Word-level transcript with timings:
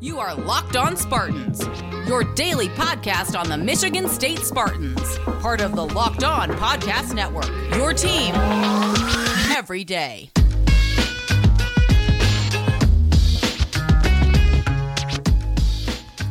You 0.00 0.18
are 0.18 0.34
Locked 0.34 0.76
On 0.76 0.96
Spartans, 0.96 1.64
your 2.06 2.24
daily 2.34 2.68
podcast 2.70 3.38
on 3.38 3.48
the 3.48 3.56
Michigan 3.56 4.08
State 4.08 4.40
Spartans, 4.40 5.18
part 5.40 5.60
of 5.60 5.76
the 5.76 5.86
Locked 5.86 6.24
On 6.24 6.50
Podcast 6.50 7.14
Network. 7.14 7.48
Your 7.76 7.94
team 7.94 8.34
every 9.56 9.84
day. 9.84 10.30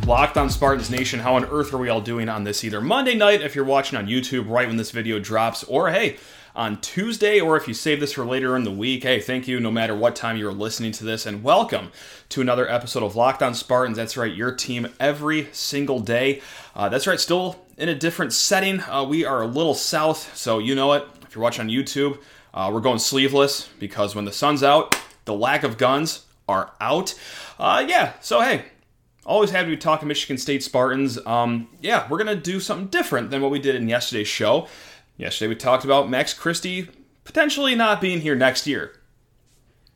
Locked 0.06 0.38
on 0.38 0.50
Spartans 0.50 0.92
Nation, 0.92 1.22
how 1.22 1.36
on 1.36 1.46
earth 1.46 1.74
are 1.74 1.78
we 1.78 1.88
all 1.88 2.02
doing 2.02 2.28
on 2.28 2.44
this 2.44 2.66
either 2.66 2.82
Monday 2.82 3.16
night 3.16 3.42
if 3.42 3.56
you're 3.56 3.64
watching 3.64 3.98
on 3.98 4.08
YouTube 4.08 4.50
right 4.50 4.68
when 4.68 4.76
this 4.76 4.92
video 4.92 5.20
drops, 5.20 5.64
or 5.64 5.90
hey, 5.90 6.18
on 6.56 6.80
Tuesday, 6.82 7.40
or 7.40 7.58
if 7.58 7.68
you 7.68 7.74
save 7.74 8.00
this 8.00 8.14
for 8.14 8.26
later 8.26 8.56
in 8.56 8.64
the 8.64 8.72
week, 8.72 9.04
hey, 9.04 9.20
thank 9.20 9.48
you 9.48 9.60
no 9.60 9.72
matter 9.72 9.96
what 9.96 10.16
time 10.16 10.38
you're 10.38 10.54
listening 10.54 10.92
to 10.92 11.04
this, 11.04 11.26
and 11.26 11.44
welcome 11.44 11.92
to 12.30 12.42
another 12.42 12.70
episode 12.70 13.02
of 13.02 13.16
Locked 13.16 13.42
on 13.42 13.56
Spartans. 13.56 13.98
That's 13.98 14.16
right, 14.16 14.34
your 14.34 14.52
team 14.52 14.88
every 15.00 15.48
single 15.52 16.00
day. 16.00 16.42
Uh, 16.76 16.90
that's 16.90 17.08
right, 17.08 17.20
still 17.20 17.64
in 17.78 17.90
a 17.90 17.96
different 17.96 18.34
setting. 18.34 18.82
Uh, 18.82 19.04
we 19.04 19.26
are 19.26 19.42
a 19.42 19.48
little 19.48 19.74
south, 19.74 20.36
so 20.38 20.60
you 20.60 20.76
know 20.76 20.94
it. 20.94 21.08
If 21.24 21.36
you're 21.36 21.42
watching 21.42 21.62
on 21.62 21.70
YouTube, 21.70 22.20
uh, 22.54 22.70
we're 22.72 22.82
going 22.82 23.00
sleeveless 23.00 23.70
because 23.80 24.16
when 24.16 24.26
the 24.26 24.32
sun's 24.32 24.62
out, 24.62 24.96
the 25.26 25.34
lack 25.34 25.64
of 25.64 25.78
guns 25.78 26.26
are 26.48 26.72
out. 26.80 27.16
Uh, 27.58 27.84
yeah, 27.88 28.14
so 28.22 28.42
hey, 28.42 28.66
Always 29.26 29.52
happy 29.52 29.70
to 29.70 29.76
be 29.78 29.78
talking 29.78 30.10
Michigan 30.10 30.38
State 30.38 30.64
Spartans. 30.64 31.18
Um, 31.26 31.70
yeah, 31.80 32.08
we're 32.10 32.18
gonna 32.18 32.36
do 32.36 32.60
something 32.60 32.88
different 32.88 33.32
than 33.32 33.42
what 33.42 33.52
we 33.52 33.60
did 33.60 33.76
in 33.76 33.88
yesterday's 33.88 34.28
show. 34.28 34.68
Yesterday 35.18 35.50
we 35.50 35.56
talked 35.56 35.86
about 35.86 36.10
Max 36.10 36.34
Christie 36.34 36.90
potentially 37.24 37.76
not 37.76 38.02
being 38.02 38.22
here 38.22 38.36
next 38.36 38.68
year. 38.68 39.00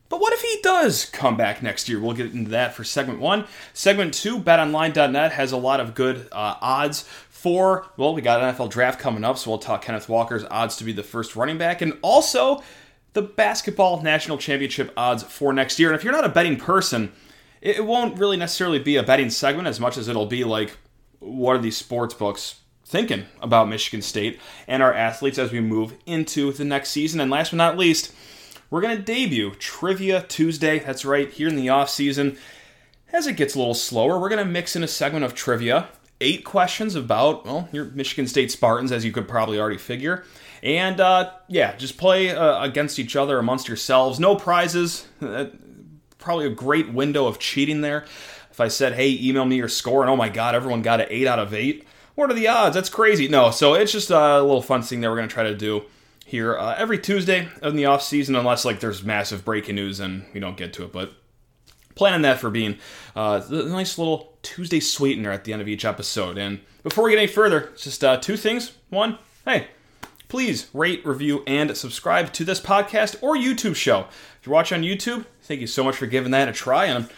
But 0.09 0.21
what 0.21 0.31
if 0.31 0.41
he 0.41 0.59
does 0.61 1.05
come 1.05 1.35
back 1.35 1.61
next 1.61 1.89
year? 1.89 1.99
We'll 1.99 2.13
get 2.13 2.33
into 2.33 2.51
that 2.51 2.73
for 2.73 2.83
segment 2.83 3.19
one. 3.19 3.45
Segment 3.73 4.13
two, 4.13 4.39
betonline.net 4.39 5.33
has 5.33 5.51
a 5.51 5.57
lot 5.57 5.79
of 5.79 5.95
good 5.95 6.27
uh, 6.31 6.55
odds 6.61 7.01
for, 7.29 7.87
well, 7.97 8.13
we 8.13 8.21
got 8.21 8.41
an 8.41 8.55
NFL 8.55 8.69
draft 8.69 8.99
coming 8.99 9.23
up, 9.23 9.37
so 9.37 9.49
we'll 9.49 9.59
talk 9.59 9.81
Kenneth 9.81 10.07
Walker's 10.07 10.45
odds 10.49 10.77
to 10.77 10.83
be 10.83 10.93
the 10.93 11.03
first 11.03 11.35
running 11.35 11.57
back, 11.57 11.81
and 11.81 11.97
also 12.01 12.63
the 13.13 13.21
basketball 13.21 14.01
national 14.01 14.37
championship 14.37 14.93
odds 14.95 15.23
for 15.23 15.51
next 15.51 15.77
year. 15.77 15.89
And 15.89 15.97
if 15.97 16.03
you're 16.03 16.13
not 16.13 16.25
a 16.25 16.29
betting 16.29 16.57
person, 16.57 17.11
it 17.61 17.85
won't 17.85 18.17
really 18.17 18.37
necessarily 18.37 18.79
be 18.79 18.95
a 18.95 19.03
betting 19.03 19.29
segment 19.29 19.67
as 19.67 19.79
much 19.79 19.97
as 19.97 20.07
it'll 20.07 20.25
be 20.25 20.43
like, 20.43 20.77
what 21.19 21.55
are 21.55 21.59
these 21.59 21.77
sports 21.77 22.13
books 22.13 22.61
thinking 22.87 23.25
about 23.41 23.67
Michigan 23.67 24.01
State 24.01 24.39
and 24.67 24.81
our 24.81 24.93
athletes 24.93 25.37
as 25.37 25.51
we 25.51 25.59
move 25.59 25.93
into 26.05 26.51
the 26.51 26.63
next 26.63 26.89
season? 26.89 27.19
And 27.19 27.29
last 27.29 27.51
but 27.51 27.57
not 27.57 27.77
least, 27.77 28.13
we're 28.69 28.81
going 28.81 28.97
to 28.97 29.03
debut 29.03 29.51
Trivia 29.55 30.23
Tuesday. 30.23 30.79
That's 30.79 31.05
right, 31.05 31.29
here 31.29 31.47
in 31.47 31.55
the 31.55 31.69
off 31.69 31.89
season. 31.89 32.37
As 33.11 33.27
it 33.27 33.37
gets 33.37 33.55
a 33.55 33.59
little 33.59 33.73
slower, 33.73 34.19
we're 34.19 34.29
going 34.29 34.45
to 34.45 34.51
mix 34.51 34.75
in 34.75 34.83
a 34.83 34.87
segment 34.87 35.23
of 35.23 35.33
trivia. 35.33 35.89
Eight 36.19 36.43
questions 36.43 36.95
about, 36.95 37.45
well, 37.45 37.69
your 37.71 37.85
Michigan 37.85 38.27
State 38.27 38.51
Spartans, 38.51 38.91
as 38.91 39.05
you 39.05 39.11
could 39.11 39.27
probably 39.27 39.59
already 39.59 39.77
figure. 39.77 40.23
And 40.63 40.99
uh, 40.99 41.31
yeah, 41.47 41.75
just 41.75 41.97
play 41.97 42.31
uh, 42.31 42.63
against 42.63 42.99
each 42.99 43.15
other 43.15 43.37
amongst 43.37 43.67
yourselves. 43.67 44.19
No 44.19 44.35
prizes. 44.35 45.07
Uh, 45.21 45.45
probably 46.17 46.47
a 46.47 46.49
great 46.49 46.91
window 46.91 47.27
of 47.27 47.39
cheating 47.39 47.81
there. 47.81 48.05
If 48.51 48.59
I 48.59 48.67
said, 48.67 48.93
hey, 48.93 49.17
email 49.21 49.45
me 49.45 49.55
your 49.55 49.69
score, 49.69 50.01
and 50.01 50.09
oh 50.09 50.15
my 50.15 50.29
God, 50.29 50.55
everyone 50.55 50.81
got 50.81 50.99
an 50.99 51.07
8 51.09 51.27
out 51.27 51.39
of 51.39 51.53
8. 51.53 51.85
What 52.17 52.31
are 52.31 52.33
the 52.33 52.47
odds? 52.47 52.73
That's 52.73 52.89
crazy. 52.89 53.27
No, 53.27 53.51
so 53.51 53.75
it's 53.75 53.91
just 53.91 54.09
a 54.09 54.41
little 54.41 54.63
fun 54.63 54.81
thing 54.81 55.01
that 55.01 55.09
we're 55.11 55.17
going 55.17 55.29
to 55.29 55.33
try 55.33 55.43
to 55.43 55.53
do 55.53 55.83
here 56.25 56.57
uh, 56.57 56.73
every 56.75 56.97
Tuesday 56.97 57.47
in 57.61 57.75
the 57.75 57.85
off 57.85 58.01
season, 58.01 58.35
unless 58.35 58.65
like 58.65 58.79
there's 58.79 59.03
massive 59.03 59.45
breaking 59.45 59.75
news 59.75 59.99
and 59.99 60.25
we 60.33 60.39
don't 60.39 60.57
get 60.57 60.73
to 60.73 60.83
it. 60.83 60.91
But 60.91 61.13
planning 61.93 62.23
that 62.23 62.39
for 62.39 62.49
being 62.49 62.79
uh, 63.15 63.37
the 63.37 63.65
nice 63.65 63.99
little 63.99 64.35
Tuesday 64.41 64.79
sweetener 64.79 65.29
at 65.29 65.43
the 65.43 65.53
end 65.53 65.61
of 65.61 65.67
each 65.67 65.85
episode. 65.85 66.39
And 66.39 66.59
before 66.81 67.03
we 67.03 67.11
get 67.11 67.19
any 67.19 67.27
further, 67.27 67.71
just 67.77 68.03
uh, 68.03 68.17
two 68.17 68.35
things. 68.35 68.71
One, 68.89 69.19
hey, 69.45 69.67
please 70.27 70.71
rate, 70.73 71.05
review, 71.05 71.43
and 71.45 71.77
subscribe 71.77 72.33
to 72.33 72.43
this 72.43 72.59
podcast 72.59 73.21
or 73.21 73.35
YouTube 73.35 73.75
show. 73.75 74.07
If 74.39 74.47
you're 74.47 74.55
watching 74.55 74.79
on 74.79 74.83
YouTube, 74.83 75.27
thank 75.43 75.61
you 75.61 75.67
so 75.67 75.83
much 75.83 75.97
for 75.97 76.07
giving 76.07 76.31
that 76.31 76.49
a 76.49 76.51
try. 76.51 76.85
And 76.85 77.03
I'm 77.03 77.09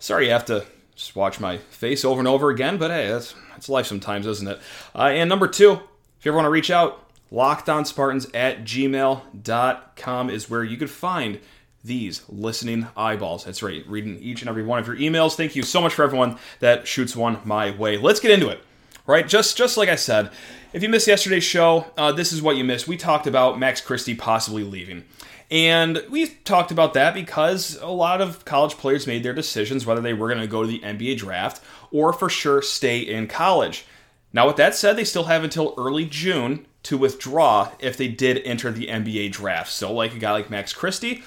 sorry 0.00 0.26
you 0.26 0.32
have 0.32 0.46
to 0.46 0.66
just 0.96 1.14
watch 1.14 1.38
my 1.38 1.58
face 1.58 2.04
over 2.04 2.18
and 2.18 2.26
over 2.26 2.50
again, 2.50 2.76
but 2.76 2.90
hey, 2.90 3.06
that's, 3.06 3.36
that's 3.58 3.68
life 3.68 3.86
sometimes, 3.86 4.24
isn't 4.24 4.46
it? 4.46 4.60
Uh, 4.94 5.08
and 5.08 5.28
number 5.28 5.48
two, 5.48 5.72
if 5.72 6.24
you 6.24 6.30
ever 6.30 6.36
want 6.36 6.46
to 6.46 6.50
reach 6.50 6.70
out, 6.70 7.04
lockedonspartans 7.32 8.30
at 8.32 8.62
gmail.com 8.64 10.30
is 10.30 10.48
where 10.48 10.62
you 10.62 10.76
could 10.76 10.90
find 10.90 11.40
these 11.82 12.22
listening 12.28 12.86
eyeballs. 12.96 13.44
That's 13.44 13.62
right, 13.62 13.84
reading 13.88 14.18
each 14.20 14.42
and 14.42 14.48
every 14.48 14.62
one 14.62 14.78
of 14.78 14.86
your 14.86 14.96
emails. 14.96 15.34
Thank 15.34 15.56
you 15.56 15.64
so 15.64 15.80
much 15.80 15.94
for 15.94 16.04
everyone 16.04 16.38
that 16.60 16.86
shoots 16.86 17.16
one 17.16 17.40
my 17.44 17.72
way. 17.72 17.96
Let's 17.96 18.20
get 18.20 18.30
into 18.30 18.48
it. 18.48 18.60
Right, 19.06 19.26
just 19.26 19.56
just 19.56 19.76
like 19.76 19.88
I 19.88 19.96
said, 19.96 20.30
if 20.72 20.82
you 20.82 20.88
missed 20.88 21.08
yesterday's 21.08 21.42
show, 21.42 21.86
uh, 21.96 22.12
this 22.12 22.32
is 22.32 22.42
what 22.42 22.56
you 22.56 22.62
missed. 22.62 22.86
We 22.86 22.96
talked 22.96 23.26
about 23.26 23.58
Max 23.58 23.80
Christie 23.80 24.14
possibly 24.14 24.62
leaving. 24.62 25.04
And 25.50 26.04
we 26.10 26.26
talked 26.26 26.70
about 26.70 26.92
that 26.92 27.14
because 27.14 27.78
a 27.80 27.88
lot 27.88 28.20
of 28.20 28.44
college 28.44 28.74
players 28.74 29.06
made 29.06 29.22
their 29.22 29.32
decisions 29.32 29.86
whether 29.86 30.02
they 30.02 30.12
were 30.12 30.28
going 30.28 30.40
to 30.40 30.46
go 30.46 30.62
to 30.62 30.68
the 30.68 30.80
NBA 30.80 31.16
draft 31.16 31.62
or 31.90 32.12
for 32.12 32.28
sure 32.28 32.62
stay 32.62 32.98
in 32.98 33.26
college. 33.26 33.84
Now, 34.32 34.46
with 34.46 34.56
that 34.56 34.74
said, 34.74 34.96
they 34.96 35.04
still 35.04 35.24
have 35.24 35.42
until 35.42 35.74
early 35.78 36.04
June 36.04 36.66
to 36.84 36.98
withdraw 36.98 37.72
if 37.78 37.96
they 37.96 38.08
did 38.08 38.42
enter 38.44 38.70
the 38.70 38.86
NBA 38.86 39.32
draft. 39.32 39.72
So, 39.72 39.92
like 39.92 40.14
a 40.14 40.18
guy 40.18 40.32
like 40.32 40.50
Max 40.50 40.72
Christie, 40.72 41.22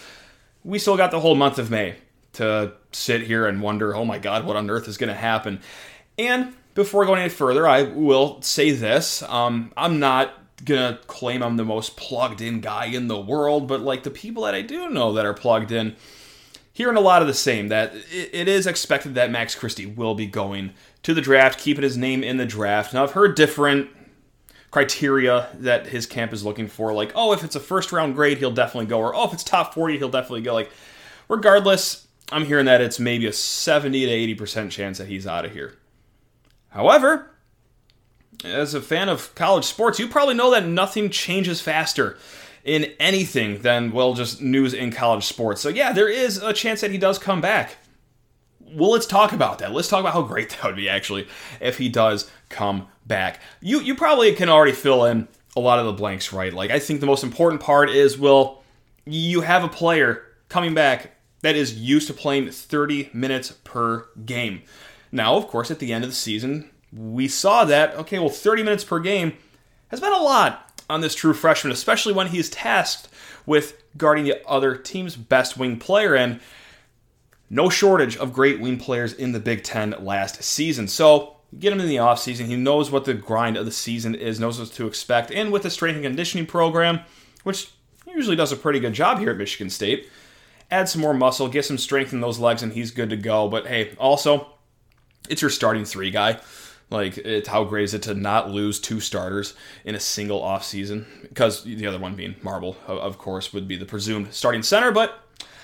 we 0.64 0.80
still 0.80 0.98
got 0.98 1.12
the 1.12 1.20
whole 1.20 1.36
month 1.36 1.58
of 1.58 1.72
May 1.72 1.96
to 2.34 2.74
sit 2.92 3.24
here 3.24 3.48
and 3.48 3.62
wonder, 3.62 3.96
oh 3.96 4.06
my 4.06 4.20
God, 4.20 4.46
what 4.46 4.56
on 4.56 4.70
earth 4.70 4.88
is 4.88 4.98
going 4.98 5.10
to 5.10 5.16
happen? 5.16 5.62
And 6.18 6.54
before 6.74 7.06
going 7.06 7.20
any 7.20 7.30
further, 7.30 7.68
I 7.68 7.84
will 7.84 8.42
say 8.42 8.72
this. 8.72 9.24
Um, 9.24 9.72
I'm 9.76 10.00
not 10.00 10.34
gonna 10.64 11.00
claim 11.08 11.42
I'm 11.42 11.58
the 11.58 11.66
most 11.66 11.98
plugged 11.98 12.42
in 12.42 12.62
guy 12.62 12.86
in 12.86 13.08
the 13.08 13.20
world, 13.20 13.68
but 13.68 13.82
like 13.82 14.04
the 14.04 14.12
people 14.12 14.44
that 14.44 14.56
I 14.56 14.62
do 14.62 14.90
know 14.90 15.14
that 15.14 15.26
are 15.26 15.34
plugged 15.34 15.72
in, 15.72 15.96
hearing 16.74 16.98
a 16.98 17.02
lot 17.02 17.22
of 17.22 17.28
the 17.28 17.34
same 17.34 17.68
that 17.70 17.94
it 18.12 18.48
is 18.48 18.68
expected 18.68 19.16
that 19.16 19.32
Max 19.32 19.56
Christie 19.56 19.86
will 19.86 20.16
be 20.16 20.26
going 20.26 20.74
to 21.04 21.14
the 21.14 21.22
draft, 21.22 21.60
keeping 21.60 21.84
his 21.84 21.98
name 21.98 22.24
in 22.24 22.38
the 22.38 22.46
draft. 22.46 22.94
Now 22.94 23.04
I've 23.04 23.12
heard 23.12 23.36
different 23.36 23.90
criteria 24.70 25.50
that 25.56 25.88
his 25.88 26.06
camp 26.06 26.32
is 26.32 26.46
looking 26.46 26.68
for, 26.68 26.94
like 26.94 27.12
oh 27.16 27.34
if 27.34 27.44
it's 27.44 27.56
a 27.56 27.60
first 27.60 27.92
round 27.92 28.16
grade 28.16 28.38
he'll 28.38 28.52
definitely 28.52 28.88
go, 28.88 29.00
or 29.00 29.16
oh 29.16 29.26
if 29.26 29.34
it's 29.34 29.44
top 29.44 29.74
40 29.74 29.98
he'll 29.98 30.10
definitely 30.10 30.42
go. 30.42 30.54
Like 30.54 30.72
regardless, 31.28 32.08
I'm 32.32 32.46
hearing 32.46 32.66
that 32.66 32.82
it's 32.82 33.00
maybe 33.00 33.28
a 33.28 33.34
70 33.34 34.06
to 34.06 34.12
80 34.12 34.36
percent 34.36 34.72
chance 34.72 34.98
that 34.98 35.08
he's 35.08 35.28
out 35.28 35.46
of 35.46 35.52
here. 35.52 35.78
However, 36.70 37.32
as 38.46 38.74
a 38.74 38.82
fan 38.82 39.10
of 39.10 39.36
college 39.36 39.66
sports, 39.66 40.00
you 40.00 40.08
probably 40.08 40.36
know 40.36 40.52
that 40.52 40.66
nothing 40.66 41.10
changes 41.10 41.60
faster 41.60 42.18
in 42.64 42.94
anything 43.00 43.60
than, 43.60 43.92
well, 43.92 44.14
just 44.14 44.42
news 44.42 44.74
in 44.74 44.92
college 44.92 45.26
sports. 45.26 45.62
So, 45.62 45.70
yeah, 45.70 45.92
there 45.92 46.10
is 46.10 46.38
a 46.38 46.54
chance 46.54 46.82
that 46.82 46.92
he 46.92 46.98
does 46.98 47.18
come 47.18 47.42
back. 47.42 47.78
Well, 48.74 48.92
let's 48.92 49.06
talk 49.06 49.34
about 49.34 49.60
that. 49.60 49.72
Let's 49.72 49.88
talk 49.88 50.00
about 50.00 50.14
how 50.14 50.22
great 50.22 50.50
that 50.52 50.64
would 50.64 50.76
be, 50.76 50.90
actually, 50.90 51.28
if 51.60 51.78
he 51.78 51.90
does 51.90 52.30
come 52.50 52.88
back. 53.06 53.40
You, 53.62 53.82
you 53.82 53.96
probably 53.96 54.34
can 54.34 54.50
already 54.50 54.74
fill 54.74 55.06
in 55.06 55.28
a 55.56 55.60
lot 55.60 55.80
of 55.80 55.86
the 55.86 55.94
blanks, 55.94 56.32
right? 56.32 56.54
Like, 56.54 56.72
I 56.72 56.80
think 56.80 57.00
the 57.00 57.06
most 57.06 57.24
important 57.24 57.62
part 57.62 57.90
is, 57.90 58.18
well, 58.18 58.64
you 59.06 59.42
have 59.42 59.64
a 59.64 59.68
player 59.68 60.24
coming 60.50 60.74
back 60.74 61.12
that 61.42 61.56
is 61.56 61.78
used 61.78 62.08
to 62.08 62.14
playing 62.14 62.52
30 62.52 63.10
minutes 63.14 63.52
per 63.64 64.08
game. 64.26 64.62
Now, 65.12 65.36
of 65.36 65.48
course, 65.48 65.72
at 65.72 65.80
the 65.80 65.92
end 65.92 66.04
of 66.04 66.10
the 66.10 66.16
season, 66.16 66.70
we 66.94 67.28
saw 67.28 67.66
that, 67.66 67.96
okay, 67.96 68.20
well, 68.20 68.30
30 68.30 68.64
minutes 68.64 68.84
per 68.84 69.00
game 69.00 69.34
has 69.90 70.00
been 70.00 70.14
a 70.14 70.22
lot 70.22 70.71
on 70.92 71.02
this 71.02 71.16
true 71.16 71.34
freshman, 71.34 71.74
especially 71.74 72.14
when 72.14 72.28
he's 72.28 72.50
tasked 72.50 73.08
with 73.46 73.82
guarding 73.98 74.26
the 74.26 74.46
other 74.48 74.76
team's 74.76 75.16
best 75.16 75.58
wing 75.58 75.80
player. 75.80 76.16
And 76.16 76.40
no 77.50 77.70
shortage 77.70 78.16
of 78.18 78.34
great 78.34 78.60
wing 78.60 78.78
players 78.78 79.14
in 79.14 79.32
the 79.32 79.40
Big 79.40 79.64
Ten 79.64 79.96
last 80.00 80.44
season. 80.44 80.88
So 80.88 81.38
get 81.58 81.74
him 81.74 81.82
in 81.82 81.88
the 81.88 81.98
offseason. 81.98 82.46
He 82.46 82.56
knows 82.56 82.92
what 82.92 83.06
the 83.06 83.14
grind 83.14 83.58
of 83.58 83.66
the 83.66 83.72
season 83.72 84.16
is, 84.16 84.40
knows 84.40 84.60
what 84.60 84.72
to 84.74 84.88
expect. 84.88 85.32
And 85.32 85.52
with 85.52 85.64
the 85.64 85.70
strength 85.70 85.96
and 85.96 86.06
conditioning 86.06 86.46
program, 86.46 87.02
which 87.44 87.72
usually 88.08 88.36
does 88.36 88.52
a 88.52 88.58
pretty 88.58 88.80
good 88.80 88.94
job 88.94 89.20
here 89.20 89.32
at 89.32 89.38
Michigan 89.38 89.70
State, 89.70 90.10
add 90.70 90.88
some 90.88 91.02
more 91.02 91.14
muscle, 91.14 91.48
get 91.48 91.66
some 91.66 91.78
strength 91.78 92.14
in 92.14 92.22
those 92.22 92.40
legs, 92.40 92.64
and 92.64 92.74
he's 92.74 92.92
good 92.92 93.10
to 93.10 93.18
go. 93.18 93.50
But 93.50 93.68
hey, 93.68 93.96
also, 93.98 94.48
it's 95.30 95.42
your 95.42 95.52
starting 95.52 95.86
three 95.86 96.12
guy. 96.12 96.40
Like, 96.92 97.18
it's 97.18 97.48
how 97.48 97.64
great 97.64 97.86
is 97.86 97.94
it 97.94 98.04
to 98.04 98.14
not 98.14 98.52
lose 98.52 98.80
two 98.80 99.00
starters 99.00 99.56
in 99.86 99.96
a 99.96 100.00
single 100.00 100.42
offseason? 100.42 101.06
Because 101.22 101.64
the 101.64 101.88
other 101.88 101.98
one 101.98 102.16
being 102.16 102.36
Marble, 102.44 102.76
of 102.86 103.18
course, 103.18 103.54
would 103.54 103.68
be 103.68 103.78
the 103.78 103.86
presumed 103.86 104.34
starting 104.34 104.62
center, 104.62 104.92
but 104.92 105.24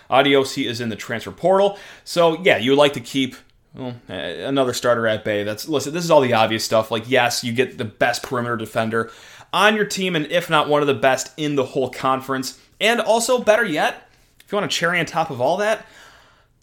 Adios, 0.10 0.56
he 0.56 0.68
is 0.68 0.80
in 0.80 0.88
the 0.88 0.96
transfer 0.96 1.32
portal. 1.32 1.78
So, 2.06 2.42
yeah, 2.42 2.58
you 2.58 2.72
would 2.72 2.80
like 2.80 2.94
to 2.94 3.02
keep 3.02 3.36
well, 3.74 3.96
another 4.08 4.74
starter 4.74 5.06
at 5.06 5.26
bay. 5.26 5.44
That's 5.44 5.68
listen, 5.68 5.94
this 5.94 6.04
is 6.04 6.10
all 6.10 6.22
the 6.22 6.34
obvious 6.34 6.64
stuff. 6.64 6.92
Like, 6.92 7.10
yes, 7.10 7.44
you 7.44 7.52
get 7.52 7.78
the 7.78 7.86
best 7.86 8.24
perimeter 8.24 8.56
defender 8.56 9.12
on 9.52 9.76
your 9.76 9.86
team, 9.86 10.16
and 10.16 10.26
if 10.28 10.50
not 10.50 10.70
one 10.70 10.82
of 10.82 10.88
the 10.88 10.94
best 10.94 11.32
in 11.38 11.56
the 11.56 11.66
whole 11.66 11.90
conference. 11.90 12.60
And 12.80 13.02
also, 13.02 13.40
better 13.40 13.66
yet, 13.66 14.10
if 14.40 14.52
you 14.52 14.56
want 14.56 14.66
a 14.66 14.74
cherry 14.74 15.00
on 15.00 15.06
top 15.06 15.30
of 15.30 15.42
all 15.42 15.58
that, 15.58 15.86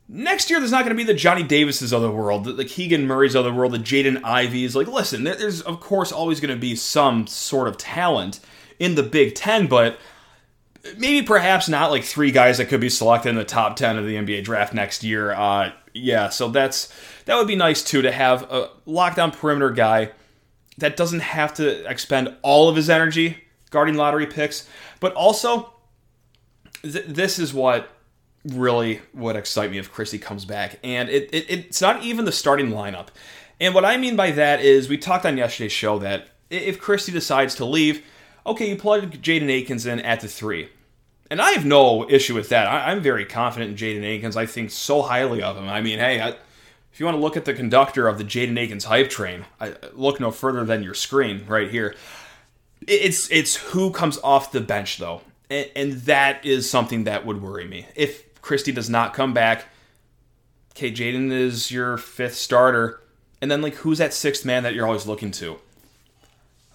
Next 0.06 0.50
year, 0.50 0.58
there's 0.58 0.70
not 0.70 0.84
going 0.84 0.96
to 0.96 1.02
be 1.02 1.04
the 1.04 1.14
Johnny 1.14 1.42
Davises 1.42 1.92
of 1.92 2.02
the 2.02 2.10
world, 2.10 2.44
the, 2.44 2.52
the 2.52 2.64
Keegan 2.64 3.06
Murrays 3.06 3.34
of 3.34 3.44
the 3.44 3.52
world, 3.52 3.72
the 3.72 3.78
Jaden 3.78 4.20
Iveys. 4.20 4.74
Like, 4.74 4.86
listen, 4.86 5.24
there's 5.24 5.62
of 5.62 5.80
course 5.80 6.12
always 6.12 6.40
going 6.40 6.54
to 6.54 6.60
be 6.60 6.76
some 6.76 7.26
sort 7.26 7.68
of 7.68 7.78
talent 7.78 8.40
in 8.78 8.96
the 8.96 9.02
Big 9.02 9.34
Ten, 9.34 9.66
but 9.66 9.98
maybe 10.98 11.26
perhaps 11.26 11.68
not 11.68 11.90
like 11.90 12.04
three 12.04 12.30
guys 12.30 12.58
that 12.58 12.66
could 12.66 12.80
be 12.80 12.90
selected 12.90 13.30
in 13.30 13.36
the 13.36 13.44
top 13.44 13.76
10 13.76 13.96
of 13.96 14.04
the 14.04 14.16
NBA 14.16 14.44
draft 14.44 14.74
next 14.74 15.02
year. 15.02 15.32
Uh, 15.32 15.72
yeah, 15.94 16.28
so 16.28 16.48
that's 16.48 16.92
that 17.24 17.36
would 17.36 17.46
be 17.46 17.56
nice 17.56 17.82
too 17.82 18.02
to 18.02 18.12
have 18.12 18.42
a 18.50 18.68
lockdown 18.86 19.32
perimeter 19.32 19.70
guy 19.70 20.10
that 20.78 20.96
doesn't 20.96 21.20
have 21.20 21.54
to 21.54 21.88
expend 21.88 22.34
all 22.42 22.68
of 22.68 22.76
his 22.76 22.90
energy 22.90 23.38
guarding 23.70 23.94
lottery 23.94 24.26
picks, 24.26 24.68
but 25.00 25.14
also 25.14 25.72
th- 26.82 27.06
this 27.06 27.38
is 27.38 27.54
what 27.54 27.88
really 28.44 29.00
would 29.12 29.37
excite 29.37 29.70
me 29.70 29.79
if 29.79 29.93
Christie 29.93 30.19
comes 30.19 30.44
back, 30.44 30.79
and 30.85 31.08
it, 31.08 31.31
it 31.32 31.46
it's 31.49 31.81
not 31.81 32.02
even 32.02 32.25
the 32.25 32.32
starting 32.32 32.70
lineup. 32.70 33.08
And 33.61 33.75
what 33.75 33.85
I 33.85 33.96
mean 33.96 34.17
by 34.17 34.31
that 34.32 34.61
is 34.61 34.88
we 34.88 34.99
talked 34.99 35.25
on 35.25 35.37
yesterday's 35.37 35.73
show 35.73 35.99
that 36.00 36.29
if 36.50 36.81
Christie 36.81 37.12
decides 37.12 37.55
to 37.56 37.64
leave, 37.64 38.05
okay, 38.46 38.69
you 38.69 38.76
plug 38.76 39.11
Jaden 39.23 39.50
Akins 39.50 39.87
in 39.87 40.00
at 40.00 40.20
the 40.20 40.29
three. 40.29 40.69
And 41.31 41.41
I 41.41 41.52
have 41.52 41.64
no 41.64 42.08
issue 42.08 42.35
with 42.35 42.50
that. 42.50 42.67
I, 42.67 42.93
am 42.93 43.00
very 43.00 43.25
confident 43.25 43.70
in 43.70 43.76
Jaden 43.76 44.05
Akins. 44.05 44.37
I 44.37 44.46
think 44.46 44.70
so 44.70 45.02
highly 45.02 45.43
of 45.43 45.56
him. 45.56 45.69
I 45.69 45.81
mean, 45.81 45.99
hey, 45.99 46.20
I, 46.20 46.29
if 46.93 47.00
you 47.00 47.06
want 47.06 47.17
to 47.17 47.20
look 47.20 47.37
at 47.37 47.44
the 47.44 47.55
conductor 47.55 48.06
of 48.06 48.19
the 48.19 48.25
Jaden 48.25 48.58
Akins 48.58 48.85
hype 48.85 49.08
train, 49.08 49.46
I, 49.61 49.75
look 49.94 50.20
no 50.20 50.31
further 50.31 50.64
than 50.64 50.82
your 50.82 50.94
screen 50.94 51.44
right 51.49 51.70
here. 51.70 51.94
It's 52.87 53.31
it's 53.31 53.56
who 53.56 53.91
comes 53.91 54.19
off 54.19 54.52
the 54.52 54.61
bench 54.61 54.99
though, 54.99 55.23
and, 55.49 55.70
and 55.75 55.93
that 56.02 56.44
is 56.44 56.69
something 56.69 57.05
that 57.05 57.25
would 57.25 57.41
worry 57.41 57.67
me. 57.67 57.87
If 57.96 58.23
Christie 58.44 58.73
does 58.73 58.91
not 58.91 59.14
come 59.14 59.32
back, 59.32 59.64
okay, 60.73 60.93
Jaden 60.93 61.32
is 61.32 61.70
your 61.70 61.96
fifth 61.96 62.35
starter, 62.35 63.00
and 63.41 63.50
then 63.50 63.62
like 63.62 63.76
who's 63.76 63.96
that 63.96 64.12
sixth 64.12 64.44
man 64.44 64.64
that 64.64 64.75
you're 64.75 64.85
always 64.85 65.06
looking 65.06 65.31
to? 65.31 65.58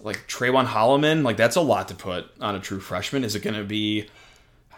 Like 0.00 0.26
Trayvon 0.26 0.66
Holloman, 0.66 1.22
like 1.22 1.36
that's 1.36 1.54
a 1.54 1.60
lot 1.60 1.86
to 1.86 1.94
put 1.94 2.26
on 2.40 2.56
a 2.56 2.58
true 2.58 2.80
freshman. 2.80 3.22
Is 3.22 3.36
it 3.36 3.42
going 3.42 3.54
to 3.54 3.62
be 3.62 4.08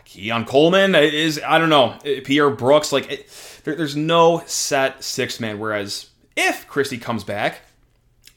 Keon 0.05 0.45
Coleman? 0.45 0.95
Is 0.95 1.41
I 1.43 1.59
don't 1.59 1.71
know 1.71 1.97
eh, 2.05 2.21
Pierre 2.23 2.51
Brooks? 2.51 2.93
Like 2.93 3.11
it, 3.11 3.61
there, 3.65 3.75
there's 3.75 3.97
no 3.97 4.43
set 4.45 5.03
sixth 5.03 5.41
man. 5.41 5.59
Whereas 5.59 6.11
if 6.37 6.69
Christie 6.69 6.99
comes 6.99 7.25
back, 7.25 7.63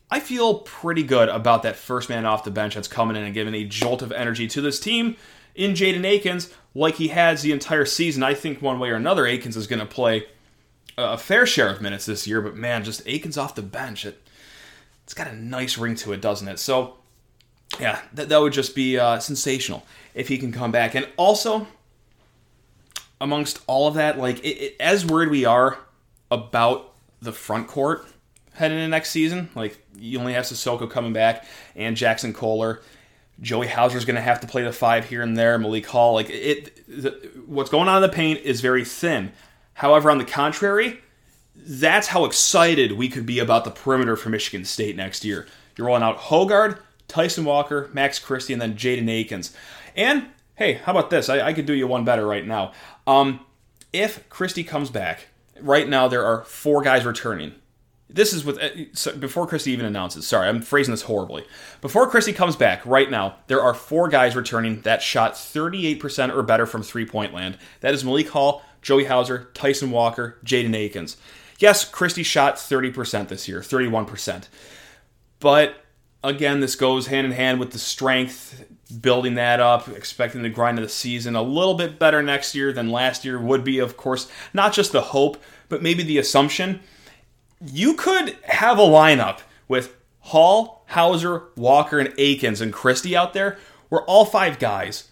I 0.09 0.21
feel 0.21 0.59
pretty 0.59 1.03
good 1.03 1.27
about 1.27 1.63
that 1.63 1.75
first 1.75 2.07
man 2.07 2.25
off 2.25 2.45
the 2.45 2.51
bench 2.51 2.75
that's 2.75 2.87
coming 2.87 3.17
in 3.17 3.23
and 3.23 3.33
giving 3.33 3.53
a 3.53 3.65
jolt 3.65 4.01
of 4.01 4.13
energy 4.13 4.47
to 4.47 4.61
this 4.61 4.79
team 4.79 5.17
in 5.55 5.71
Jaden 5.71 6.05
Akins, 6.05 6.53
like 6.73 6.95
he 6.95 7.07
has 7.09 7.41
the 7.41 7.51
entire 7.51 7.85
season. 7.85 8.23
I 8.23 8.33
think 8.33 8.61
one 8.61 8.79
way 8.79 8.89
or 8.89 8.95
another, 8.95 9.25
Akins 9.25 9.57
is 9.57 9.67
going 9.67 9.79
to 9.79 9.85
play 9.85 10.27
a 10.97 11.17
fair 11.17 11.45
share 11.45 11.69
of 11.69 11.81
minutes 11.81 12.05
this 12.05 12.27
year. 12.27 12.41
But 12.41 12.55
man, 12.55 12.83
just 12.83 13.01
Akins 13.07 13.37
off 13.37 13.55
the 13.55 13.61
bench, 13.61 14.05
it 14.05 14.21
it's 15.03 15.13
got 15.13 15.27
a 15.27 15.35
nice 15.35 15.77
ring 15.77 15.95
to 15.95 16.13
it, 16.13 16.21
doesn't 16.21 16.47
it? 16.47 16.59
So 16.59 16.95
yeah, 17.79 18.01
that, 18.13 18.29
that 18.29 18.41
would 18.41 18.53
just 18.53 18.75
be 18.75 18.97
uh, 18.97 19.19
sensational 19.19 19.85
if 20.13 20.27
he 20.27 20.37
can 20.37 20.51
come 20.51 20.71
back. 20.71 20.95
And 20.95 21.07
also, 21.17 21.67
amongst 23.21 23.61
all 23.67 23.87
of 23.87 23.95
that, 23.95 24.17
like 24.17 24.39
it, 24.39 24.57
it, 24.57 24.75
as 24.79 25.05
worried 25.05 25.29
we 25.29 25.45
are 25.45 25.77
about 26.31 26.93
the 27.21 27.31
front 27.31 27.67
court 27.67 28.07
heading 28.53 28.77
into 28.77 28.89
next 28.89 29.11
season, 29.11 29.49
like 29.55 29.77
you 29.97 30.19
only 30.19 30.33
have 30.33 30.45
Sissoko 30.45 30.89
coming 30.89 31.13
back 31.13 31.45
and 31.75 31.95
Jackson 31.95 32.33
Kohler 32.33 32.81
Joey 33.41 33.67
Hauser's 33.67 34.05
going 34.05 34.15
to 34.15 34.21
have 34.21 34.39
to 34.41 34.47
play 34.47 34.63
the 34.63 34.71
five 34.71 35.05
here 35.05 35.21
and 35.21 35.35
there. 35.37 35.57
Malik 35.57 35.85
Hall, 35.87 36.13
like 36.13 36.29
it, 36.29 36.87
the, 36.87 37.11
what's 37.45 37.69
going 37.69 37.87
on 37.87 37.97
in 37.97 38.01
the 38.01 38.13
paint 38.13 38.41
is 38.41 38.61
very 38.61 38.85
thin. 38.85 39.33
However, 39.73 40.09
on 40.09 40.17
the 40.17 40.25
contrary, 40.25 41.01
that's 41.55 42.07
how 42.07 42.25
excited 42.25 42.93
we 42.93 43.09
could 43.09 43.25
be 43.25 43.39
about 43.39 43.65
the 43.65 43.71
perimeter 43.71 44.15
for 44.15 44.29
Michigan 44.29 44.65
State 44.65 44.95
next 44.95 45.25
year. 45.25 45.47
You're 45.75 45.87
rolling 45.87 46.03
out 46.03 46.17
Hoggard, 46.17 46.79
Tyson 47.07 47.43
Walker, 47.43 47.89
Max 47.93 48.19
Christie, 48.19 48.53
and 48.53 48.61
then 48.61 48.75
Jaden 48.75 49.09
Akins. 49.09 49.55
And 49.95 50.27
hey, 50.55 50.73
how 50.73 50.93
about 50.93 51.09
this? 51.09 51.29
I, 51.29 51.47
I 51.47 51.53
could 51.53 51.65
do 51.65 51.73
you 51.73 51.87
one 51.87 52.05
better 52.05 52.25
right 52.25 52.45
now. 52.45 52.71
Um, 53.05 53.41
if 53.91 54.27
Christie 54.29 54.63
comes 54.63 54.89
back, 54.89 55.27
right 55.59 55.87
now 55.87 56.07
there 56.07 56.25
are 56.25 56.43
four 56.43 56.81
guys 56.81 57.05
returning 57.05 57.55
this 58.09 58.33
is 58.33 58.45
with 58.45 58.59
uh, 58.61 59.11
before 59.17 59.47
Christie 59.47 59.71
even 59.71 59.85
announces. 59.85 60.27
Sorry, 60.27 60.47
I'm 60.47 60.61
phrasing 60.61 60.91
this 60.91 61.03
horribly. 61.03 61.43
Before 61.81 62.07
Christie 62.07 62.33
comes 62.33 62.55
back, 62.55 62.85
right 62.85 63.09
now 63.09 63.37
there 63.47 63.61
are 63.61 63.73
four 63.73 64.09
guys 64.09 64.35
returning 64.35 64.81
that 64.81 65.01
shot 65.01 65.33
38% 65.33 66.35
or 66.35 66.43
better 66.43 66.65
from 66.65 66.83
three 66.83 67.05
point 67.05 67.33
land. 67.33 67.57
That 67.81 67.93
is 67.93 68.03
Malik 68.05 68.29
Hall, 68.29 68.63
Joey 68.81 69.05
Hauser, 69.05 69.49
Tyson 69.53 69.89
Walker, 69.89 70.37
Jaden 70.45 70.75
Akins. 70.75 71.17
Yes, 71.57 71.85
Christie 71.85 72.23
shot 72.23 72.55
30% 72.57 73.29
this 73.29 73.47
year, 73.47 73.61
31%. 73.61 74.49
But 75.39 75.75
again, 76.23 76.59
this 76.59 76.75
goes 76.75 77.07
hand 77.07 77.25
in 77.25 77.31
hand 77.31 77.59
with 77.59 77.71
the 77.71 77.79
strength, 77.79 78.65
building 79.01 79.35
that 79.35 79.59
up, 79.59 79.87
expecting 79.87 80.41
the 80.41 80.49
grind 80.49 80.77
of 80.77 80.83
the 80.83 80.89
season 80.89 81.35
a 81.35 81.41
little 81.41 81.75
bit 81.75 81.97
better 81.97 82.21
next 82.21 82.55
year 82.55 82.73
than 82.73 82.91
last 82.91 83.25
year 83.25 83.39
would 83.39 83.63
be, 83.63 83.79
of 83.79 83.95
course, 83.97 84.29
not 84.53 84.73
just 84.73 84.91
the 84.91 85.01
hope, 85.01 85.41
but 85.69 85.81
maybe 85.81 86.03
the 86.03 86.17
assumption 86.17 86.81
you 87.61 87.93
could 87.95 88.37
have 88.43 88.77
a 88.77 88.83
lineup 88.83 89.39
with 89.67 89.95
Hall, 90.19 90.85
Hauser, 90.89 91.43
Walker, 91.55 91.99
and 91.99 92.13
Akins 92.17 92.61
and 92.61 92.73
Christie 92.73 93.15
out 93.15 93.33
there 93.33 93.57
where 93.89 94.01
all 94.03 94.25
five 94.25 94.59
guys 94.59 95.09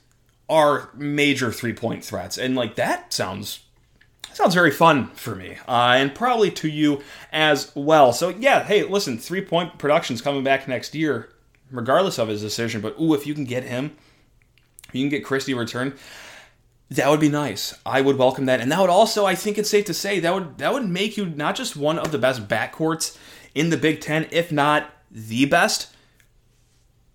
are 0.50 0.90
major 0.96 1.52
three 1.52 1.74
point 1.74 2.04
threats. 2.04 2.38
And 2.38 2.56
like 2.56 2.76
that 2.76 3.14
sounds 3.14 3.60
sounds 4.34 4.56
very 4.56 4.72
fun 4.72 5.08
for 5.10 5.36
me 5.36 5.58
uh, 5.68 5.94
and 5.96 6.16
probably 6.16 6.50
to 6.50 6.68
you 6.68 7.04
as 7.32 7.72
well. 7.76 8.12
So 8.12 8.30
yeah, 8.30 8.64
hey, 8.64 8.84
listen, 8.84 9.18
three 9.18 9.42
point 9.42 9.78
production's 9.78 10.22
coming 10.22 10.44
back 10.44 10.68
next 10.68 10.96
year, 10.96 11.30
regardless 11.72 12.18
of 12.18 12.28
his 12.28 12.42
decision. 12.42 12.82
But 12.82 13.00
ooh, 13.00 13.14
if 13.14 13.28
you 13.28 13.34
can 13.34 13.46
get 13.46 13.64
him, 13.64 13.96
you 14.92 15.02
can 15.02 15.10
get 15.10 15.26
Christie 15.26 15.54
return. 15.54 15.94
That 16.94 17.10
would 17.10 17.20
be 17.20 17.30
nice. 17.30 17.74
I 17.88 18.02
would 18.02 18.20
welcome 18.20 18.46
that, 18.46 18.62
and 18.62 18.72
that 18.72 18.80
would 18.80 18.90
also, 18.92 19.26
I 19.26 19.34
think 19.34 19.58
it's 19.58 19.70
safe 19.70 19.86
to 19.86 19.96
say, 19.96 20.20
that 20.20 20.32
would 20.32 20.60
that 20.60 20.74
would 20.74 20.88
make 20.88 21.18
you 21.18 21.26
not 21.26 21.56
just 21.56 21.76
one 21.76 21.98
of 21.98 22.12
the 22.12 22.20
best 22.20 22.48
backcourts 22.48 23.18
in 23.56 23.72
the 23.72 23.78
Big 23.78 24.00
Ten, 24.00 24.28
if 24.30 24.52
not 24.52 24.92
the 25.10 25.46
best, 25.46 25.92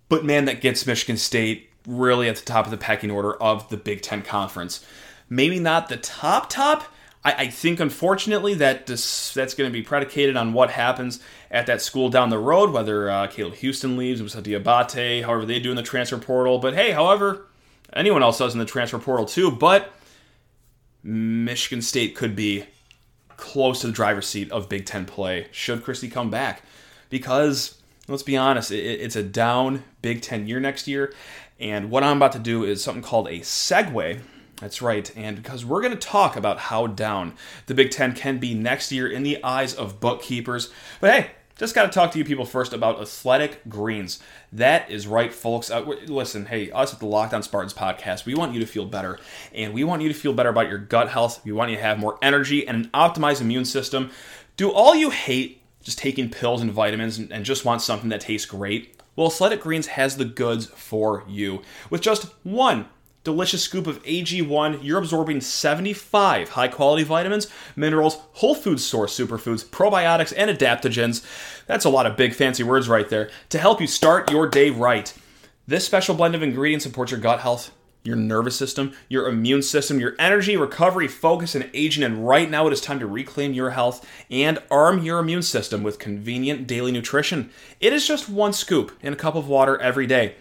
but 0.09 0.25
man, 0.25 0.43
that 0.45 0.59
gets 0.59 0.85
Michigan 0.85 1.15
State 1.15 1.69
really 1.87 2.27
at 2.27 2.35
the 2.35 2.45
top 2.45 2.65
of 2.65 2.71
the 2.71 2.77
pecking 2.77 3.09
order 3.09 3.41
of 3.41 3.69
the 3.69 3.77
Big 3.77 4.01
Ten 4.01 4.21
conference. 4.21 4.85
Maybe 5.29 5.59
not 5.59 5.87
the 5.87 5.95
top 5.95 6.49
top. 6.49 6.83
I, 7.23 7.33
I 7.33 7.47
think 7.47 7.79
unfortunately 7.79 8.55
that 8.55 8.85
that's 8.85 9.33
going 9.53 9.69
to 9.69 9.73
be 9.73 9.81
predicated 9.81 10.35
on 10.35 10.51
what 10.51 10.71
happens 10.71 11.21
at 11.49 11.67
that 11.67 11.81
school 11.81 12.09
down 12.09 12.31
the 12.31 12.37
road, 12.37 12.71
whether 12.71 13.09
uh, 13.09 13.27
Caleb 13.27 13.53
Houstan 13.55 13.95
leaves, 13.95 14.21
Moussa 14.21 14.41
Diabate, 14.41 15.23
however 15.23 15.45
they 15.45 15.59
do 15.61 15.69
in 15.69 15.77
the 15.77 15.83
transfer 15.83 16.17
portal. 16.17 16.59
But 16.59 16.73
hey, 16.73 16.91
however 16.91 17.45
anyone 17.93 18.23
else 18.23 18.39
does 18.39 18.53
in 18.53 18.59
the 18.59 18.65
transfer 18.65 18.99
portal 18.99 19.25
too, 19.25 19.51
but 19.51 19.93
Michigan 21.03 21.81
State 21.81 22.15
could 22.15 22.35
be 22.35 22.65
close 23.37 23.81
to 23.81 23.87
the 23.87 23.93
driver's 23.93 24.27
seat 24.27 24.51
of 24.51 24.69
Big 24.69 24.85
Ten 24.85 25.05
play 25.05 25.47
should 25.51 25.83
Christie 25.83 26.09
come 26.09 26.29
back. 26.29 26.61
Because, 27.09 27.81
let's 28.07 28.23
be 28.23 28.37
honest, 28.37 28.71
it's 28.71 29.15
a 29.15 29.23
down 29.23 29.83
Big 30.01 30.21
Ten 30.21 30.47
year 30.47 30.59
next 30.59 30.87
year. 30.87 31.13
And 31.59 31.89
what 31.89 32.03
I'm 32.03 32.17
about 32.17 32.33
to 32.33 32.39
do 32.39 32.63
is 32.63 32.83
something 32.83 33.03
called 33.03 33.27
a 33.27 33.39
segue. 33.39 34.19
That's 34.57 34.81
right. 34.81 35.11
And 35.15 35.37
because 35.37 35.65
we're 35.65 35.81
going 35.81 35.93
to 35.93 35.99
talk 35.99 36.35
about 36.35 36.59
how 36.59 36.87
down 36.87 37.33
the 37.65 37.73
Big 37.73 37.91
Ten 37.91 38.13
can 38.13 38.37
be 38.37 38.53
next 38.53 38.91
year 38.91 39.07
in 39.07 39.23
the 39.23 39.43
eyes 39.43 39.73
of 39.73 39.99
bookkeepers. 39.99 40.71
But 40.99 41.11
hey, 41.11 41.31
just 41.59 41.75
got 41.75 41.83
to 41.83 41.89
talk 41.89 42.11
to 42.13 42.17
you 42.17 42.23
people 42.23 42.45
first 42.45 42.71
about 42.71 43.01
Athletic 43.01 43.67
Greens. 43.67 44.19
That 44.53 44.89
is 44.89 45.05
right, 45.05 45.33
folks. 45.33 45.69
Uh, 45.69 45.81
listen, 45.81 46.45
hey, 46.45 46.71
us 46.71 46.93
at 46.93 46.99
the 46.99 47.05
Locked 47.05 47.33
On 47.33 47.43
Spartans 47.43 47.73
podcast, 47.73 48.25
we 48.25 48.33
want 48.33 48.53
you 48.53 48.61
to 48.61 48.65
feel 48.65 48.85
better. 48.85 49.19
And 49.53 49.73
we 49.73 49.83
want 49.83 50.01
you 50.01 50.07
to 50.07 50.13
feel 50.13 50.31
better 50.31 50.47
about 50.47 50.69
your 50.69 50.77
gut 50.77 51.09
health. 51.09 51.43
We 51.43 51.51
want 51.51 51.69
you 51.69 51.75
to 51.75 51.83
have 51.83 51.99
more 51.99 52.17
energy 52.21 52.65
and 52.65 52.85
an 52.85 52.89
optimized 52.93 53.41
immune 53.41 53.65
system. 53.65 54.09
Do 54.55 54.71
all 54.71 54.95
you 54.95 55.09
hate 55.09 55.61
just 55.83 55.97
taking 55.97 56.29
pills 56.29 56.61
and 56.61 56.71
vitamins 56.71 57.17
and, 57.17 57.29
and 57.31 57.43
just 57.43 57.65
want 57.65 57.81
something 57.81 58.09
that 58.09 58.21
tastes 58.21 58.47
great? 58.47 58.95
Well, 59.17 59.27
Athletic 59.27 59.59
Greens 59.59 59.87
has 59.87 60.15
the 60.15 60.23
goods 60.23 60.67
for 60.67 61.25
you. 61.27 61.61
With 61.89 61.99
just 61.99 62.23
one 62.43 62.87
delicious 63.29 63.61
scoop 63.61 63.85
of 63.85 64.01
AG1, 64.05 64.83
you're 64.83 64.97
absorbing 64.97 65.39
75 65.39 66.49
high 66.49 66.67
quality 66.67 67.03
vitamins, 67.03 67.47
minerals, 67.75 68.17
whole 68.33 68.55
food 68.55 68.79
source 68.79 69.15
superfoods, 69.15 69.63
probiotics, 69.63 70.33
and 70.35 70.49
adaptogens. 70.49 71.23
That's 71.67 71.85
a 71.85 71.91
lot 71.91 72.07
of 72.07 72.17
big 72.17 72.33
fancy 72.33 72.63
words 72.63 72.89
right 72.89 73.07
there 73.07 73.29
to 73.49 73.59
help 73.59 73.81
you 73.81 73.85
start 73.85 74.31
your 74.31 74.47
day 74.47 74.71
right. 74.71 75.13
This 75.67 75.85
special 75.85 76.15
blend 76.15 76.33
of 76.33 76.41
ingredients 76.41 76.85
supports 76.85 77.11
your 77.11 77.19
gut 77.19 77.41
health, 77.41 77.69
your 78.03 78.15
nervous 78.15 78.55
system, 78.55 78.93
your 79.09 79.29
immune 79.29 79.61
system, 79.61 79.99
your 79.99 80.15
energy, 80.17 80.57
recovery, 80.57 81.07
focus, 81.07 81.53
and 81.53 81.69
aging. 81.75 82.03
And 82.03 82.27
right 82.27 82.49
now, 82.49 82.65
it 82.65 82.73
is 82.73 82.81
time 82.81 82.97
to 82.97 83.05
reclaim 83.05 83.53
your 83.53 83.69
health 83.69 84.09
and 84.31 84.57
arm 84.71 85.03
your 85.03 85.19
immune 85.19 85.43
system 85.43 85.83
with 85.83 85.99
convenient 85.99 86.65
daily 86.65 86.91
nutrition. 86.91 87.51
It 87.79 87.93
is 87.93 88.07
just 88.07 88.27
one 88.27 88.53
scoop 88.53 88.91
in 89.03 89.13
a 89.13 89.15
cup 89.15 89.35
of 89.35 89.47
water 89.47 89.77
every 89.79 90.07
day. 90.07 90.33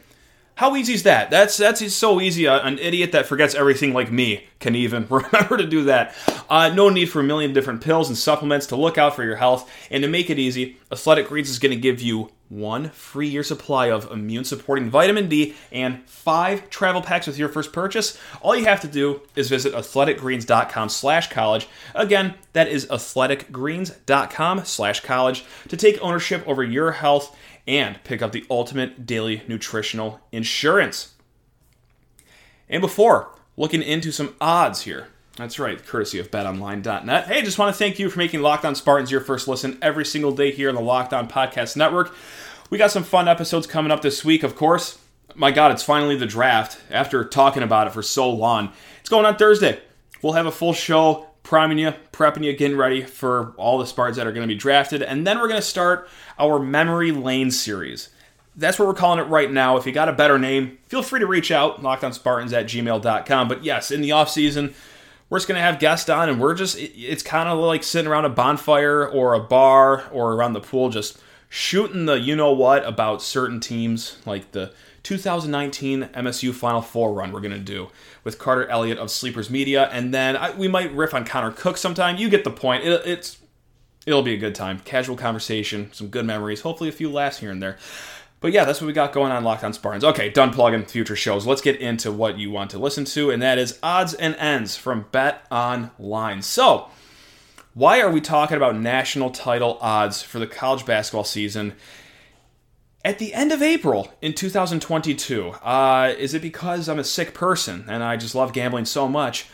How 0.58 0.74
easy 0.74 0.92
is 0.92 1.04
that? 1.04 1.30
That's 1.30 1.56
that's 1.56 1.94
so 1.94 2.20
easy. 2.20 2.46
An 2.46 2.80
idiot 2.80 3.12
that 3.12 3.26
forgets 3.26 3.54
everything 3.54 3.94
like 3.94 4.10
me 4.10 4.48
can 4.58 4.74
even 4.74 5.06
remember 5.08 5.56
to 5.56 5.64
do 5.64 5.84
that. 5.84 6.16
Uh, 6.50 6.68
no 6.70 6.88
need 6.88 7.06
for 7.06 7.20
a 7.20 7.22
million 7.22 7.52
different 7.52 7.80
pills 7.80 8.08
and 8.08 8.18
supplements 8.18 8.66
to 8.66 8.74
look 8.74 8.98
out 8.98 9.14
for 9.14 9.22
your 9.22 9.36
health. 9.36 9.70
And 9.88 10.02
to 10.02 10.08
make 10.08 10.30
it 10.30 10.38
easy, 10.40 10.76
Athletic 10.90 11.28
Greens 11.28 11.48
is 11.48 11.60
going 11.60 11.70
to 11.70 11.80
give 11.80 12.00
you 12.00 12.30
one 12.48 12.90
free 12.90 13.28
year 13.28 13.42
supply 13.42 13.90
of 13.90 14.10
immune 14.10 14.44
supporting 14.44 14.90
vitamin 14.90 15.28
D 15.28 15.54
and 15.70 16.08
five 16.08 16.70
travel 16.70 17.02
packs 17.02 17.26
with 17.26 17.38
your 17.38 17.48
first 17.48 17.72
purchase. 17.72 18.18
All 18.40 18.56
you 18.56 18.64
have 18.64 18.80
to 18.80 18.88
do 18.88 19.22
is 19.36 19.48
visit 19.48 19.74
athleticgreens.com 19.74 20.88
slash 20.88 21.30
college. 21.30 21.68
Again, 21.94 22.34
that 22.52 22.68
is 22.68 22.86
athleticgreens.com 22.86 24.64
slash 24.64 25.00
college 25.00 25.44
to 25.68 25.76
take 25.76 26.02
ownership 26.02 26.46
over 26.46 26.62
your 26.62 26.92
health 26.92 27.36
and 27.66 28.02
pick 28.02 28.22
up 28.22 28.32
the 28.32 28.46
ultimate 28.48 29.04
daily 29.04 29.42
nutritional 29.46 30.20
insurance. 30.32 31.14
And 32.68 32.80
before 32.80 33.30
looking 33.56 33.82
into 33.82 34.10
some 34.10 34.34
odds 34.40 34.82
here, 34.82 35.08
that's 35.38 35.60
right, 35.60 35.84
courtesy 35.86 36.18
of 36.18 36.32
betonline.net. 36.32 37.28
Hey, 37.28 37.42
just 37.42 37.58
want 37.58 37.72
to 37.72 37.78
thank 37.78 38.00
you 38.00 38.10
for 38.10 38.18
making 38.18 38.42
Locked 38.42 38.64
On 38.64 38.74
Spartans 38.74 39.12
your 39.12 39.20
first 39.20 39.46
listen 39.46 39.78
every 39.80 40.04
single 40.04 40.32
day 40.32 40.50
here 40.50 40.68
on 40.68 40.74
the 40.74 40.80
Locked 40.80 41.12
On 41.12 41.28
Podcast 41.28 41.76
Network. 41.76 42.12
We 42.70 42.76
got 42.76 42.90
some 42.90 43.04
fun 43.04 43.28
episodes 43.28 43.68
coming 43.68 43.92
up 43.92 44.02
this 44.02 44.24
week, 44.24 44.42
of 44.42 44.56
course. 44.56 44.98
My 45.36 45.52
God, 45.52 45.70
it's 45.70 45.84
finally 45.84 46.16
the 46.16 46.26
draft. 46.26 46.80
After 46.90 47.24
talking 47.24 47.62
about 47.62 47.86
it 47.86 47.92
for 47.92 48.02
so 48.02 48.28
long, 48.28 48.72
it's 49.00 49.08
going 49.08 49.26
on 49.26 49.36
Thursday. 49.36 49.80
We'll 50.22 50.32
have 50.32 50.46
a 50.46 50.50
full 50.50 50.72
show 50.72 51.28
priming 51.44 51.78
you, 51.78 51.94
prepping 52.12 52.44
you, 52.44 52.52
getting 52.54 52.76
ready 52.76 53.02
for 53.02 53.54
all 53.56 53.78
the 53.78 53.86
Spartans 53.86 54.16
that 54.16 54.26
are 54.26 54.32
going 54.32 54.46
to 54.46 54.52
be 54.52 54.58
drafted. 54.58 55.02
And 55.02 55.24
then 55.24 55.38
we're 55.38 55.48
going 55.48 55.60
to 55.60 55.66
start 55.66 56.08
our 56.36 56.58
Memory 56.58 57.12
Lane 57.12 57.52
series. 57.52 58.08
That's 58.56 58.76
what 58.76 58.88
we're 58.88 58.94
calling 58.94 59.20
it 59.20 59.28
right 59.28 59.52
now. 59.52 59.76
If 59.76 59.86
you 59.86 59.92
got 59.92 60.08
a 60.08 60.12
better 60.12 60.36
name, 60.36 60.78
feel 60.88 61.04
free 61.04 61.20
to 61.20 61.26
reach 61.28 61.52
out, 61.52 61.80
lockedonspartans 61.80 62.52
at 62.52 62.66
gmail.com. 62.66 63.46
But 63.46 63.62
yes, 63.62 63.92
in 63.92 64.00
the 64.00 64.10
off 64.10 64.28
season, 64.30 64.74
we're 65.30 65.38
just 65.38 65.48
to 65.58 65.62
have 65.62 65.78
guests 65.78 66.08
on, 66.08 66.28
and 66.28 66.40
we're 66.40 66.54
just, 66.54 66.78
it's 66.78 67.22
kind 67.22 67.48
of 67.48 67.58
like 67.58 67.82
sitting 67.82 68.10
around 68.10 68.24
a 68.24 68.30
bonfire 68.30 69.06
or 69.06 69.34
a 69.34 69.40
bar 69.40 70.08
or 70.10 70.34
around 70.34 70.54
the 70.54 70.60
pool, 70.60 70.88
just 70.88 71.18
shooting 71.48 72.06
the 72.06 72.18
you 72.18 72.36
know 72.36 72.52
what 72.52 72.84
about 72.84 73.22
certain 73.22 73.60
teams, 73.60 74.18
like 74.24 74.52
the 74.52 74.72
2019 75.02 76.10
MSU 76.14 76.52
Final 76.52 76.82
Four 76.82 77.14
run 77.14 77.32
we're 77.32 77.40
to 77.40 77.58
do 77.58 77.88
with 78.24 78.38
Carter 78.38 78.66
Elliott 78.68 78.98
of 78.98 79.10
Sleepers 79.10 79.50
Media, 79.50 79.88
and 79.92 80.12
then 80.12 80.36
I, 80.36 80.50
we 80.50 80.68
might 80.68 80.92
riff 80.92 81.14
on 81.14 81.24
Connor 81.24 81.52
Cook 81.52 81.76
sometime. 81.76 82.16
You 82.16 82.28
get 82.28 82.44
the 82.44 82.50
point. 82.50 82.84
It, 82.84 83.02
it's 83.06 83.38
it'll 84.06 84.22
be 84.22 84.34
a 84.34 84.38
good 84.38 84.54
time, 84.54 84.80
casual 84.80 85.16
conversation, 85.16 85.90
some 85.92 86.08
good 86.08 86.24
memories, 86.24 86.62
hopefully 86.62 86.88
a 86.88 86.92
few 86.92 87.10
laughs 87.10 87.38
here 87.38 87.50
and 87.50 87.62
there. 87.62 87.76
But 88.40 88.52
yeah, 88.52 88.64
that's 88.64 88.80
what 88.80 88.86
we 88.86 88.92
got 88.92 89.12
going 89.12 89.32
on 89.32 89.42
Locked 89.42 89.64
On 89.64 89.72
Spartans. 89.72 90.04
Okay, 90.04 90.30
done 90.30 90.52
plugging 90.52 90.84
future 90.84 91.16
shows. 91.16 91.46
Let's 91.46 91.60
get 91.60 91.80
into 91.80 92.12
what 92.12 92.38
you 92.38 92.50
want 92.50 92.70
to 92.70 92.78
listen 92.78 93.04
to, 93.06 93.30
and 93.30 93.42
that 93.42 93.58
is 93.58 93.78
odds 93.82 94.14
and 94.14 94.36
ends 94.36 94.76
from 94.76 95.06
Bet 95.10 95.44
Online. 95.50 96.42
So, 96.42 96.88
why 97.74 98.00
are 98.00 98.10
we 98.10 98.20
talking 98.20 98.56
about 98.56 98.76
national 98.76 99.30
title 99.30 99.78
odds 99.80 100.22
for 100.22 100.38
the 100.38 100.46
college 100.46 100.86
basketball 100.86 101.24
season? 101.24 101.74
at 103.04 103.18
the 103.18 103.32
end 103.32 103.52
of 103.52 103.62
April 103.62 104.12
in 104.20 104.34
2022. 104.34 105.48
Uh, 105.48 106.12
is 106.18 106.34
it 106.34 106.42
because 106.42 106.88
I'm 106.88 106.98
a 106.98 107.04
sick 107.04 107.32
person 107.32 107.86
and 107.88 108.02
I 108.02 108.16
just 108.16 108.34
love 108.34 108.52
gambling 108.52 108.84
so 108.84 109.08
much? 109.08 109.46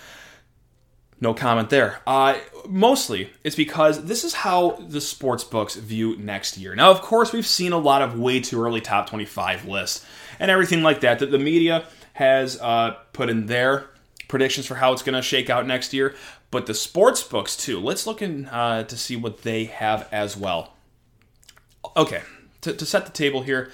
No 1.21 1.33
comment 1.33 1.71
there. 1.71 2.00
Uh, 2.06 2.37
mostly, 2.68 3.30
it's 3.44 3.56
because 3.56 4.04
this 4.04 4.25
is 4.25 4.35
how 4.35 4.73
the 4.88 5.00
sports 5.00 5.44
books 5.44 5.76
view 5.76 6.16
next 6.16 6.59
year. 6.59 6.75
Now, 6.75 6.90
of 6.90 7.00
course, 7.02 7.33
we've 7.33 7.47
seen 7.47 7.73
a 7.73 7.78
lot 7.78 8.02
of 8.02 8.18
way 8.18 8.40
too 8.40 8.62
early 8.62 8.80
top 8.80 9.09
25 9.09 9.66
lists 9.66 10.04
and 10.38 10.50
everything 10.50 10.83
like 10.83 11.00
that 11.00 11.21
that 11.21 11.30
the 11.30 11.38
media 11.38 11.87
has 12.14 12.61
uh, 12.61 12.97
put 13.12 13.30
in 13.30 13.47
their 13.47 13.87
predictions 14.28 14.66
for 14.66 14.75
how 14.75 14.92
it's 14.92 15.02
going 15.02 15.14
to 15.14 15.23
shake 15.23 15.50
out 15.50 15.66
next 15.66 15.92
year. 15.92 16.14
But 16.50 16.66
the 16.66 16.75
sports 16.75 17.23
books, 17.23 17.56
too. 17.56 17.80
Let's 17.80 18.06
look 18.06 18.23
in 18.23 18.47
uh, 18.47 18.85
to 18.85 18.97
see 18.97 19.16
what 19.16 19.42
they 19.42 19.64
have 19.64 20.09
as 20.12 20.37
well. 20.37 20.75
Okay, 21.97 22.23
to, 22.61 22.73
to 22.73 22.87
set 22.87 23.06
the 23.06 23.12
table 23.12 23.42
here, 23.42 23.71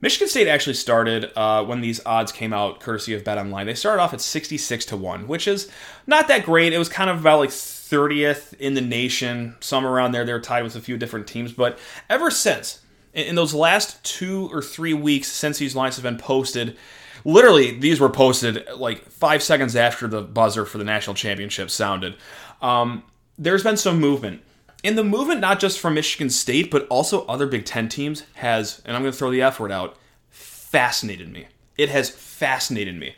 Michigan 0.00 0.28
State 0.28 0.48
actually 0.48 0.74
started 0.74 1.30
uh, 1.36 1.64
when 1.64 1.80
these 1.80 2.04
odds 2.04 2.30
came 2.30 2.52
out, 2.52 2.80
courtesy 2.80 3.14
of 3.14 3.24
Bet 3.24 3.38
Online. 3.38 3.66
They 3.66 3.74
started 3.74 4.02
off 4.02 4.12
at 4.12 4.20
66 4.20 4.84
to 4.86 4.96
1, 4.96 5.26
which 5.26 5.48
is 5.48 5.70
not 6.06 6.28
that 6.28 6.44
great. 6.44 6.72
It 6.72 6.78
was 6.78 6.88
kind 6.88 7.08
of 7.08 7.20
about 7.20 7.38
like 7.38 7.50
30th 7.50 8.54
in 8.60 8.74
the 8.74 8.80
nation, 8.80 9.56
somewhere 9.60 9.92
around 9.92 10.12
there. 10.12 10.24
They 10.24 10.32
were 10.32 10.40
tied 10.40 10.62
with 10.62 10.76
a 10.76 10.80
few 10.80 10.96
different 10.96 11.26
teams. 11.26 11.52
But 11.52 11.78
ever 12.10 12.30
since, 12.30 12.82
in, 13.14 13.28
in 13.28 13.34
those 13.34 13.54
last 13.54 14.02
two 14.04 14.48
or 14.52 14.60
three 14.60 14.94
weeks 14.94 15.28
since 15.28 15.58
these 15.58 15.74
lines 15.74 15.96
have 15.96 16.02
been 16.02 16.18
posted, 16.18 16.76
literally 17.24 17.78
these 17.78 18.00
were 18.00 18.10
posted 18.10 18.66
like 18.76 19.08
five 19.08 19.42
seconds 19.42 19.74
after 19.74 20.06
the 20.06 20.22
buzzer 20.22 20.66
for 20.66 20.78
the 20.78 20.84
national 20.84 21.14
championship 21.14 21.70
sounded. 21.70 22.16
Um, 22.60 23.04
there's 23.38 23.62
been 23.62 23.76
some 23.76 24.00
movement. 24.00 24.42
And 24.84 24.98
the 24.98 25.02
movement, 25.02 25.40
not 25.40 25.58
just 25.58 25.80
from 25.80 25.94
Michigan 25.94 26.28
State, 26.28 26.70
but 26.70 26.86
also 26.88 27.24
other 27.26 27.46
Big 27.46 27.64
Ten 27.64 27.88
teams, 27.88 28.24
has, 28.34 28.82
and 28.84 28.94
I'm 28.94 29.02
going 29.02 29.12
to 29.12 29.18
throw 29.18 29.30
the 29.30 29.42
F 29.42 29.58
word 29.58 29.72
out, 29.72 29.96
fascinated 30.28 31.32
me. 31.32 31.46
It 31.78 31.88
has 31.88 32.10
fascinated 32.10 32.94
me. 32.94 33.16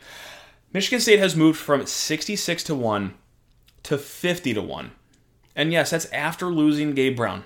Michigan 0.71 1.01
State 1.01 1.19
has 1.19 1.35
moved 1.35 1.59
from 1.59 1.85
66 1.85 2.63
to 2.63 2.73
1 2.73 3.13
to 3.83 3.97
50 3.97 4.53
to 4.53 4.61
1. 4.61 4.91
And 5.55 5.71
yes, 5.73 5.89
that's 5.89 6.05
after 6.07 6.47
losing 6.47 6.93
Gabe 6.93 7.17
Brown, 7.17 7.43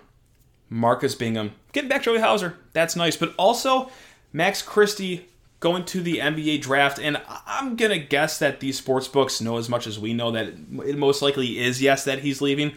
Marcus 0.69 1.15
Bingham, 1.15 1.53
getting 1.71 1.89
back 1.89 2.03
Joey 2.03 2.19
Hauser. 2.19 2.57
That's 2.73 2.95
nice. 2.95 3.17
But 3.17 3.33
also, 3.37 3.89
Max 4.33 4.61
Christie 4.61 5.27
going 5.61 5.85
to 5.85 6.01
the 6.01 6.17
NBA 6.17 6.61
draft. 6.61 6.99
And 6.99 7.21
I'm 7.47 7.75
going 7.75 7.91
to 7.91 8.05
guess 8.05 8.37
that 8.39 8.59
these 8.59 8.77
sports 8.77 9.07
books 9.07 9.41
know 9.41 9.57
as 9.57 9.69
much 9.69 9.87
as 9.87 9.97
we 9.97 10.13
know 10.13 10.31
that 10.31 10.47
it 10.47 10.97
most 10.97 11.21
likely 11.21 11.59
is, 11.59 11.81
yes, 11.81 12.03
that 12.03 12.19
he's 12.19 12.41
leaving. 12.41 12.73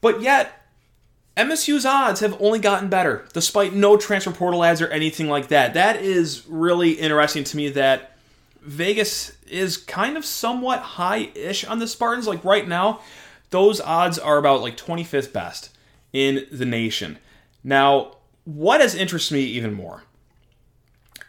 But 0.00 0.20
yet, 0.20 0.63
MSU's 1.36 1.84
odds 1.84 2.20
have 2.20 2.40
only 2.40 2.60
gotten 2.60 2.88
better, 2.88 3.26
despite 3.32 3.74
no 3.74 3.96
transfer 3.96 4.30
portal 4.30 4.62
ads 4.62 4.80
or 4.80 4.88
anything 4.88 5.28
like 5.28 5.48
that. 5.48 5.74
That 5.74 5.96
is 5.96 6.44
really 6.46 6.92
interesting 6.92 7.42
to 7.44 7.56
me 7.56 7.70
that 7.70 8.16
Vegas 8.60 9.36
is 9.48 9.76
kind 9.76 10.16
of 10.16 10.24
somewhat 10.24 10.80
high 10.80 11.30
ish 11.34 11.64
on 11.64 11.80
the 11.80 11.88
Spartans. 11.88 12.28
Like 12.28 12.44
right 12.44 12.66
now, 12.66 13.00
those 13.50 13.80
odds 13.80 14.18
are 14.18 14.38
about 14.38 14.62
like 14.62 14.76
25th 14.76 15.32
best 15.32 15.70
in 16.12 16.46
the 16.52 16.64
nation. 16.64 17.18
Now, 17.64 18.16
what 18.44 18.80
has 18.80 18.94
interested 18.94 19.34
me 19.34 19.42
even 19.42 19.74
more 19.74 20.04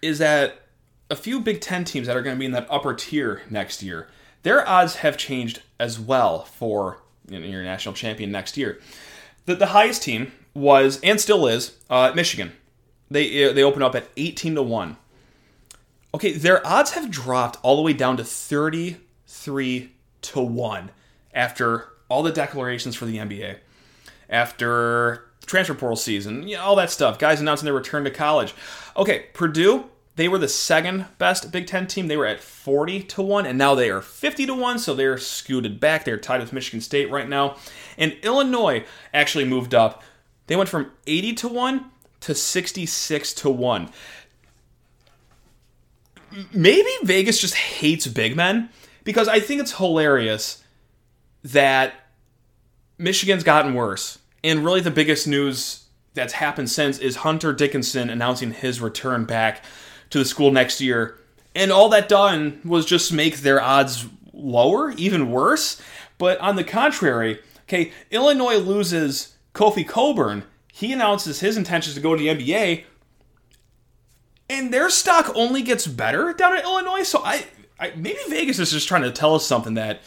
is 0.01 0.19
that 0.19 0.61
a 1.09 1.15
few 1.15 1.39
Big 1.39 1.61
Ten 1.61 1.83
teams 1.83 2.07
that 2.07 2.15
are 2.15 2.21
going 2.21 2.35
to 2.35 2.39
be 2.39 2.45
in 2.45 2.51
that 2.51 2.67
upper 2.69 2.93
tier 2.93 3.41
next 3.49 3.81
year, 3.81 4.07
their 4.43 4.67
odds 4.67 4.97
have 4.97 5.17
changed 5.17 5.61
as 5.79 5.99
well 5.99 6.43
for 6.43 6.99
you 7.27 7.39
know, 7.39 7.45
your 7.45 7.63
national 7.63 7.95
champion 7.95 8.31
next 8.31 8.57
year. 8.57 8.79
The, 9.45 9.55
the 9.55 9.67
highest 9.67 10.03
team 10.03 10.31
was 10.53 10.99
and 11.01 11.19
still 11.19 11.47
is 11.47 11.77
uh, 11.89 12.11
Michigan. 12.15 12.53
They 13.09 13.45
uh, 13.45 13.53
they 13.53 13.63
open 13.63 13.83
up 13.83 13.95
at 13.95 14.07
18 14.17 14.55
to 14.55 14.63
1. 14.63 14.97
Okay, 16.13 16.31
their 16.31 16.65
odds 16.65 16.91
have 16.91 17.11
dropped 17.11 17.57
all 17.61 17.75
the 17.75 17.81
way 17.81 17.93
down 17.93 18.17
to 18.17 18.23
33 18.23 19.91
to 20.21 20.39
1 20.39 20.91
after 21.33 21.89
all 22.07 22.23
the 22.23 22.31
declarations 22.31 22.95
for 22.95 23.05
the 23.05 23.17
NBA. 23.17 23.57
After 24.29 25.25
transfer 25.45 25.75
portal 25.75 25.97
season, 25.97 26.47
you 26.47 26.55
know, 26.55 26.63
all 26.63 26.75
that 26.77 26.89
stuff. 26.89 27.19
Guys 27.19 27.39
announcing 27.41 27.65
their 27.65 27.73
return 27.73 28.03
to 28.05 28.11
college. 28.11 28.55
Okay, 28.97 29.25
Purdue 29.33 29.85
they 30.15 30.27
were 30.29 30.37
the 30.37 30.47
second 30.47 31.05
best 31.17 31.51
Big 31.51 31.67
Ten 31.67 31.87
team. 31.87 32.07
They 32.07 32.17
were 32.17 32.25
at 32.25 32.39
40 32.39 33.03
to 33.03 33.21
1, 33.21 33.45
and 33.45 33.57
now 33.57 33.75
they 33.75 33.89
are 33.89 34.01
50 34.01 34.45
to 34.45 34.53
1, 34.53 34.79
so 34.79 34.93
they're 34.93 35.17
scooted 35.17 35.79
back. 35.79 36.05
They're 36.05 36.17
tied 36.17 36.39
with 36.39 36.53
Michigan 36.53 36.81
State 36.81 37.11
right 37.11 37.27
now. 37.27 37.57
And 37.97 38.13
Illinois 38.23 38.85
actually 39.13 39.45
moved 39.45 39.75
up. 39.75 40.03
They 40.47 40.55
went 40.55 40.69
from 40.69 40.91
80 41.05 41.33
to 41.33 41.47
1 41.49 41.85
to 42.21 42.35
66 42.35 43.33
to 43.33 43.49
1. 43.49 43.89
Maybe 46.53 46.89
Vegas 47.03 47.39
just 47.39 47.55
hates 47.55 48.07
big 48.07 48.35
men 48.35 48.69
because 49.03 49.27
I 49.27 49.39
think 49.39 49.61
it's 49.61 49.77
hilarious 49.77 50.63
that 51.43 51.93
Michigan's 52.97 53.43
gotten 53.43 53.73
worse. 53.73 54.19
And 54.43 54.63
really, 54.63 54.81
the 54.81 54.91
biggest 54.91 55.27
news 55.27 55.85
that's 56.13 56.33
happened 56.33 56.69
since 56.69 56.99
is 56.99 57.17
Hunter 57.17 57.51
Dickinson 57.51 58.09
announcing 58.09 58.51
his 58.51 58.79
return 58.79 59.25
back 59.25 59.63
to 60.09 60.19
the 60.19 60.25
school 60.25 60.51
next 60.51 60.81
year. 60.81 61.19
And 61.53 61.71
all 61.71 61.89
that 61.89 62.09
done 62.09 62.61
was 62.65 62.85
just 62.85 63.13
make 63.13 63.37
their 63.37 63.61
odds 63.61 64.05
lower, 64.33 64.91
even 64.91 65.31
worse. 65.31 65.81
But 66.17 66.39
on 66.39 66.55
the 66.55 66.63
contrary, 66.63 67.39
okay, 67.63 67.91
Illinois 68.11 68.57
loses 68.57 69.35
Kofi 69.53 69.87
Cockburn. 69.87 70.43
He 70.71 70.91
announces 70.91 71.39
his 71.39 71.55
intentions 71.55 71.95
to 71.95 72.01
go 72.01 72.15
to 72.15 72.21
the 72.21 72.27
NBA, 72.27 72.83
and 74.49 74.73
their 74.73 74.89
stock 74.89 75.31
only 75.35 75.61
gets 75.61 75.87
better 75.87 76.33
down 76.33 76.57
in 76.57 76.63
Illinois. 76.63 77.03
So 77.03 77.21
I, 77.23 77.45
I 77.79 77.93
maybe 77.95 78.19
Vegas 78.29 78.59
is 78.59 78.71
just 78.71 78.87
trying 78.87 79.03
to 79.03 79.11
tell 79.11 79.35
us 79.35 79.45
something 79.45 79.75
that 79.75 80.01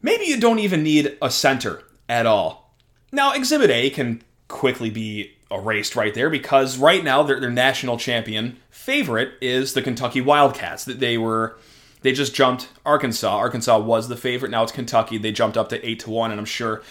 maybe 0.00 0.24
you 0.24 0.40
don't 0.40 0.58
even 0.58 0.82
need 0.82 1.16
a 1.20 1.30
center 1.30 1.82
at 2.08 2.26
all. 2.26 2.74
Now, 3.12 3.32
Exhibit 3.32 3.70
A 3.70 3.90
can 3.90 4.22
quickly 4.48 4.90
be 4.90 5.36
erased 5.52 5.96
right 5.96 6.14
there 6.14 6.30
because 6.30 6.78
right 6.78 7.04
now 7.04 7.22
their, 7.22 7.40
their 7.40 7.50
national 7.50 7.98
champion 7.98 8.58
favorite 8.70 9.34
is 9.40 9.74
the 9.74 9.82
Kentucky 9.82 10.20
Wildcats. 10.20 10.84
That 10.84 11.00
they 11.00 11.18
were 11.18 11.56
they 12.02 12.12
just 12.12 12.34
jumped 12.34 12.68
Arkansas. 12.84 13.36
Arkansas 13.36 13.78
was 13.78 14.08
the 14.08 14.16
favorite. 14.16 14.50
Now 14.50 14.62
it's 14.62 14.72
Kentucky. 14.72 15.18
They 15.18 15.32
jumped 15.32 15.56
up 15.56 15.68
to 15.70 15.88
eight 15.88 16.00
to 16.00 16.10
one, 16.10 16.30
and 16.30 16.40
I'm 16.40 16.46
sure 16.46 16.82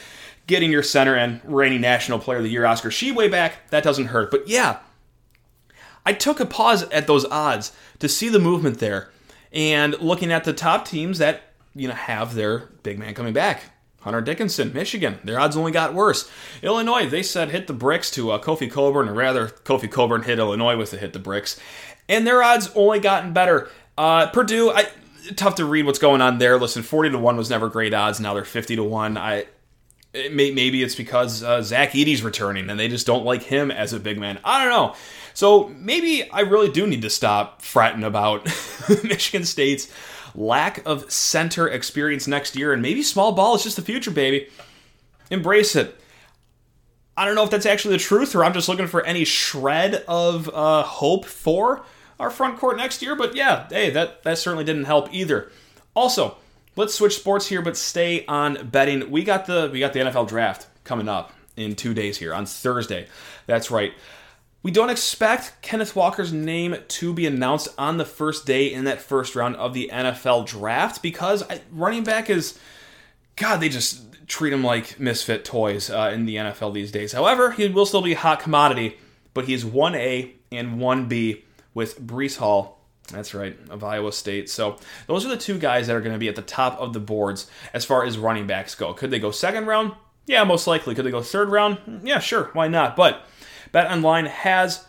getting 0.48 0.72
your 0.72 0.84
center 0.84 1.15
and 1.15 1.41
reigning 1.44 1.82
national 1.82 2.20
player 2.20 2.39
of 2.39 2.44
the 2.44 2.50
year 2.50 2.65
Oscar 2.65 2.89
Tshiebwe 2.89 3.30
back 3.30 3.70
that 3.70 3.84
doesn't 3.84 4.08
hurt. 4.08 4.32
But 4.32 4.48
yeah, 4.48 4.80
I 6.06 6.13
took 6.13 6.39
a 6.39 6.46
pause 6.46 6.84
at 6.89 7.08
those 7.08 7.25
odds 7.25 7.72
to 8.00 8.10
see 8.10 8.30
the 8.30 8.39
movement 8.39 8.80
there, 8.80 9.10
and 9.51 10.00
looking 10.00 10.32
at 10.32 10.44
the 10.44 10.53
top 10.53 10.86
teams 10.86 11.18
that 11.20 11.44
you 11.75 11.88
know 11.88 11.94
have 11.94 12.36
their 12.36 12.70
big 12.84 12.98
man 12.98 13.13
coming 13.13 13.34
back. 13.34 13.63
Hunter 14.01 14.22
Dickinson, 14.22 14.74
Michigan. 14.74 15.20
Their 15.24 15.39
odds 15.39 15.55
only 15.55 15.72
got 15.72 15.93
worse. 15.93 16.29
Illinois, 16.62 17.08
they 17.08 17.24
said 17.24 17.50
hit 17.50 17.67
the 17.67 17.74
bricks 17.74 18.12
to 18.12 18.31
uh, 18.31 18.41
Kofi 18.41 18.70
Cockburn, 18.70 19.10
or 19.10 19.13
rather, 19.13 19.48
Kofi 19.48 19.89
Cockburn 19.89 20.24
hit 20.24 20.39
Illinois 20.39 20.77
with 20.77 20.91
the 20.91 20.98
hit 20.98 21.13
the 21.13 21.20
bricks, 21.20 21.60
and 22.10 22.25
their 22.25 22.43
odds 22.43 22.70
only 22.75 23.00
gotten 23.00 23.34
better. 23.34 23.70
Uh, 23.98 24.27
Purdue, 24.27 24.72
I 24.72 24.88
tough 25.36 25.55
to 25.55 25.65
read 25.65 25.86
what's 25.86 26.00
going 26.00 26.22
on 26.22 26.39
there. 26.39 26.60
Listen, 26.60 26.84
forty 26.84 27.10
to 27.10 27.17
one 27.17 27.38
was 27.38 27.50
never 27.50 27.70
great 27.70 27.93
odds. 27.93 28.20
Now 28.20 28.34
they're 28.34 28.43
fifty 28.43 28.75
to 28.75 28.84
one. 28.84 29.17
I 29.17 29.46
it 30.13 30.34
may, 30.34 30.51
maybe 30.51 30.84
it's 30.84 30.96
because 30.96 31.41
uh, 31.41 31.62
Zach 31.62 31.96
Edey's 31.96 32.22
returning 32.22 32.70
and 32.70 32.79
they 32.79 32.88
just 32.88 33.08
don't 33.08 33.24
like 33.24 33.43
him 33.43 33.72
as 33.72 33.93
a 33.93 34.00
big 34.00 34.17
man. 34.17 34.39
I 34.43 34.62
don't 34.62 34.72
know. 34.72 34.96
So 35.34 35.70
maybe 35.70 36.29
I 36.29 36.41
really 36.41 36.70
do 36.70 36.86
need 36.86 37.03
to 37.03 37.10
stop 37.10 37.62
fretting 37.62 38.03
about 38.03 38.46
Michigan 39.03 39.46
State's 39.46 39.89
lack 40.35 40.85
of 40.85 41.11
center 41.11 41.67
experience 41.67 42.27
next 42.27 42.55
year, 42.55 42.73
and 42.73 42.81
maybe 42.81 43.03
small 43.03 43.31
ball 43.31 43.55
is 43.55 43.63
just 43.63 43.75
the 43.75 43.81
future, 43.81 44.11
baby. 44.11 44.47
Embrace 45.29 45.75
it. 45.75 45.97
I 47.15 47.25
don't 47.25 47.35
know 47.35 47.43
if 47.43 47.50
that's 47.50 47.65
actually 47.65 47.95
the 47.95 48.03
truth, 48.03 48.35
or 48.35 48.43
I'm 48.43 48.53
just 48.53 48.69
looking 48.69 48.88
for 48.88 49.05
any 49.05 49.25
shred 49.25 50.03
of 50.07 50.50
uh, 50.50 50.83
hope 50.83 51.25
for 51.25 51.83
our 52.19 52.29
front 52.29 52.57
court 52.57 52.77
next 52.77 53.01
year. 53.01 53.15
But 53.15 53.35
yeah, 53.35 53.67
hey, 53.69 53.89
that 53.91 54.23
that 54.23 54.38
certainly 54.38 54.63
didn't 54.63 54.85
help 54.85 55.13
either. 55.13 55.51
Also, 55.93 56.38
let's 56.75 56.95
switch 56.95 57.17
sports 57.17 57.47
here, 57.47 57.61
but 57.61 57.75
stay 57.75 58.25
on 58.27 58.69
betting. 58.69 59.11
We 59.11 59.23
got 59.23 59.45
the 59.45 59.69
we 59.71 59.79
got 59.79 59.93
the 59.93 60.00
NFL 60.00 60.29
draft 60.29 60.67
coming 60.83 61.09
up 61.09 61.33
in 61.57 61.75
two 61.75 61.93
days 61.93 62.17
here 62.17 62.33
on 62.33 62.45
Thursday. 62.45 63.07
That's 63.45 63.69
right. 63.69 63.93
We 64.63 64.72
don't 64.72 64.91
expect 64.91 65.62
Kenneth 65.62 65.96
Walker's 65.96 66.32
name 66.32 66.75
to 66.88 67.13
be 67.13 67.25
announced 67.25 67.70
on 67.80 67.98
the 67.98 68.06
first 68.06 68.46
day 68.46 68.72
in 68.72 68.84
that 68.84 69.01
first 69.01 69.36
round 69.36 69.56
of 69.56 69.74
the 69.74 69.89
NFL 69.91 70.46
draft 70.46 71.01
because 71.01 71.44
running 71.72 72.03
back 72.03 72.30
is, 72.30 72.60
God, 73.36 73.58
they 73.58 73.70
just 73.70 74.27
treat 74.27 74.53
him 74.53 74.63
like 74.63 75.00
misfit 75.00 75.44
toys 75.44 75.89
uh, 75.89 76.12
in 76.13 76.25
the 76.25 76.36
NFL 76.36 76.74
these 76.74 76.91
days. 76.91 77.12
However, 77.12 77.51
he 77.51 77.68
will 77.68 77.88
still 77.88 78.03
be 78.03 78.13
a 78.13 78.18
hot 78.18 78.39
commodity, 78.39 78.98
but 79.34 79.46
he's 79.46 79.63
1A 79.65 80.32
and 80.51 80.80
1B 80.80 81.41
with 81.74 82.00
Breece 82.00 82.38
Hall. 82.38 82.77
That's 83.08 83.34
right, 83.34 83.58
of 83.70 83.84
Iowa 83.84 84.12
State. 84.12 84.50
So 84.50 84.77
those 85.08 85.25
are 85.25 85.30
the 85.30 85.38
two 85.38 85.58
guys 85.58 85.88
that 85.88 85.96
are 85.96 86.01
going 86.01 86.13
to 86.13 86.20
be 86.20 86.30
at 86.30 86.36
the 86.36 86.41
top 86.41 86.80
of 86.80 86.94
the 86.94 87.00
boards 87.00 87.48
as 87.74 87.84
far 87.84 88.06
as 88.06 88.18
running 88.18 88.48
backs 88.48 88.75
go. 88.75 88.94
Could 88.94 89.10
they 89.10 89.20
go 89.20 89.32
second 89.32 89.65
round? 89.65 89.94
Yeah, 90.27 90.44
most 90.44 90.68
likely. 90.68 90.96
Could 90.96 91.06
they 91.06 91.12
go 91.12 91.22
third 91.22 91.50
round? 91.50 92.01
Yeah, 92.03 92.20
sure. 92.20 92.51
Why 92.53 92.68
not? 92.68 92.96
But 92.96 93.25
BetOnline 93.73 94.27
has 94.27 94.85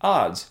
odds 0.00 0.50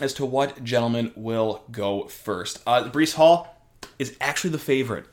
as 0.00 0.14
to 0.14 0.24
what 0.24 0.64
gentleman 0.64 1.12
will 1.14 1.62
go 1.70 2.08
first. 2.08 2.60
Uh, 2.66 2.90
Breece 2.90 3.14
Hall 3.14 3.54
is 3.98 4.16
actually 4.20 4.50
the 4.50 4.58
favorite 4.58 5.06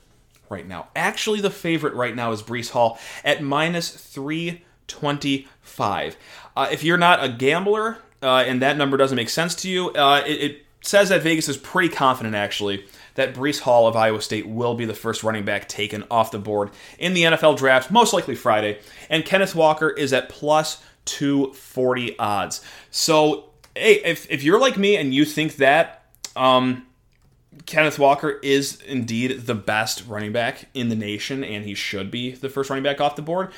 right 0.50 0.68
now. 0.68 0.88
Actually, 0.96 1.42
the 1.42 1.50
favorite 1.50 1.94
right 1.94 2.16
now 2.16 2.32
is 2.32 2.42
Breece 2.42 2.70
Hall 2.72 2.98
at 3.24 3.44
minus 3.44 3.92
325. 3.92 6.18
Uh, 6.56 6.68
if 6.72 6.84
you're 6.84 6.98
not 6.98 7.24
a 7.24 7.30
gambler 7.30 8.00
uh, 8.22 8.44
and 8.46 8.62
that 8.62 8.78
number 8.78 8.98
doesn't 8.98 9.16
make 9.16 9.30
sense 9.30 9.56
to 9.56 9.70
you, 9.70 9.92
uh, 9.92 10.22
it, 10.26 10.32
it 10.32 10.66
says 10.82 11.10
that 11.10 11.22
Vegas 11.22 11.48
is 11.48 11.58
pretty 11.58 11.94
confident 11.94 12.36
actually 12.36 12.86
that 13.16 13.36
Breece 13.36 13.60
Hall 13.60 13.88
of 13.88 13.96
Iowa 13.96 14.22
State 14.22 14.48
will 14.48 14.74
be 14.74 14.86
the 14.86 14.94
first 14.94 15.24
running 15.24 15.46
back 15.46 15.68
taken 15.68 16.04
off 16.10 16.32
the 16.32 16.40
board 16.40 16.72
in 16.98 17.14
the 17.14 17.24
NFL 17.24 17.58
draft, 17.58 17.92
most 17.92 18.14
likely 18.14 18.36
Friday. 18.36 18.80
And 19.10 19.26
Kenneth 19.26 19.54
Walker 19.54 19.90
is 19.90 20.14
at 20.14 20.30
plus 20.30 20.82
240 21.06 22.18
odds. 22.20 22.64
So, 22.90 23.50
hey, 23.76 24.02
if, 24.04 24.30
if 24.30 24.44
you're 24.44 24.60
like 24.60 24.78
me 24.78 24.98
and 24.98 25.14
you 25.14 25.26
think 25.26 25.58
that 25.58 26.06
um, 26.36 26.86
Kenneth 27.66 28.00
Walker 28.00 28.40
is 28.44 28.82
indeed 28.82 29.42
the 29.42 29.56
best 29.56 30.06
running 30.08 30.32
back 30.32 30.70
in 30.74 30.90
the 30.90 30.96
nation 30.96 31.44
and 31.44 31.66
he 31.66 31.74
should 31.74 32.12
be 32.12 32.32
the 32.32 32.50
first 32.50 32.70
running 32.70 32.84
back 32.84 33.02
off 33.02 33.16
the 33.16 33.22
board, 33.22 33.52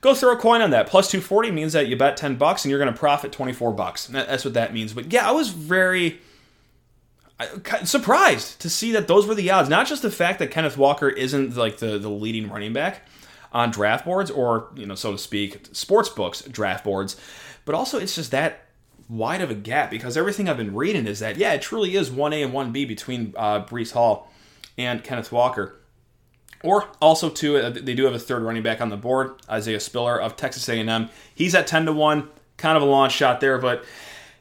go 0.00 0.14
throw 0.14 0.32
a 0.32 0.36
coin 0.36 0.60
on 0.60 0.70
that. 0.70 0.86
Plus 0.86 1.10
240 1.10 1.50
means 1.50 1.72
that 1.72 1.86
you 1.86 1.96
bet 1.96 2.16
10 2.16 2.36
bucks 2.36 2.64
and 2.64 2.70
you're 2.70 2.80
going 2.80 2.92
to 2.92 2.98
profit 2.98 3.32
24 3.32 3.72
bucks. 3.72 4.06
That's 4.06 4.44
what 4.44 4.54
that 4.54 4.72
means. 4.72 4.92
But 4.92 5.12
yeah, 5.12 5.28
I 5.28 5.32
was 5.32 5.48
very 5.50 6.20
surprised 7.84 8.60
to 8.60 8.68
see 8.68 8.92
that 8.92 9.08
those 9.08 9.26
were 9.26 9.34
the 9.34 9.50
odds. 9.50 9.68
Not 9.68 9.86
just 9.86 10.02
the 10.02 10.10
fact 10.10 10.38
that 10.40 10.50
Kenneth 10.50 10.76
Walker 10.76 11.08
isn't 11.08 11.56
like 11.56 11.78
the, 11.78 11.98
the 11.98 12.10
leading 12.10 12.50
running 12.50 12.72
back, 12.72 13.02
on 13.52 13.70
draft 13.70 14.04
boards 14.04 14.30
or, 14.30 14.68
you 14.74 14.86
know, 14.86 14.94
so 14.94 15.12
to 15.12 15.18
speak, 15.18 15.68
sports 15.72 16.08
books 16.08 16.42
draft 16.42 16.84
boards. 16.84 17.16
But 17.64 17.74
also, 17.74 17.98
it's 17.98 18.14
just 18.14 18.30
that 18.30 18.66
wide 19.08 19.40
of 19.40 19.50
a 19.50 19.54
gap 19.54 19.90
because 19.90 20.16
everything 20.16 20.48
I've 20.48 20.56
been 20.56 20.74
reading 20.74 21.06
is 21.06 21.20
that, 21.20 21.36
yeah, 21.36 21.52
it 21.52 21.62
truly 21.62 21.96
is 21.96 22.10
1A 22.10 22.44
and 22.44 22.52
1B 22.52 22.86
between 22.86 23.34
uh, 23.36 23.64
Breece 23.64 23.92
Hall 23.92 24.30
and 24.76 25.02
Kenneth 25.02 25.32
Walker. 25.32 25.76
Or 26.62 26.88
also, 27.00 27.30
too, 27.30 27.56
uh, 27.56 27.70
they 27.70 27.94
do 27.94 28.04
have 28.04 28.14
a 28.14 28.18
third 28.18 28.42
running 28.42 28.62
back 28.62 28.80
on 28.80 28.88
the 28.88 28.96
board, 28.96 29.34
Isaiah 29.48 29.80
Spiller 29.80 30.20
of 30.20 30.36
Texas 30.36 30.68
A&M. 30.68 31.08
He's 31.34 31.54
at 31.54 31.66
10 31.66 31.86
to 31.86 31.92
1, 31.92 32.28
kind 32.56 32.76
of 32.76 32.82
a 32.82 32.86
long 32.86 33.10
shot 33.10 33.40
there, 33.40 33.58
but 33.58 33.84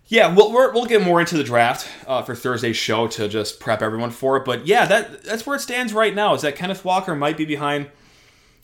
yeah, 0.07 0.33
we'll, 0.33 0.49
we 0.49 0.79
will 0.79 0.85
get 0.85 1.01
more 1.01 1.19
into 1.19 1.35
the 1.37 1.43
draft 1.43 1.87
uh, 2.07 2.21
for 2.21 2.33
Thursday's 2.33 2.77
show 2.77 3.07
to 3.09 3.27
just 3.27 3.59
prep 3.59 3.81
everyone 3.81 4.09
for 4.09 4.37
it. 4.37 4.45
But 4.45 4.65
yeah, 4.65 4.85
that 4.85 5.23
that's 5.23 5.45
where 5.45 5.57
it 5.57 5.59
stands 5.59 5.93
right 5.93 6.15
now. 6.15 6.33
Is 6.33 6.43
that 6.43 6.55
Kenneth 6.55 6.85
Walker 6.85 7.13
might 7.13 7.35
be 7.35 7.43
behind 7.43 7.89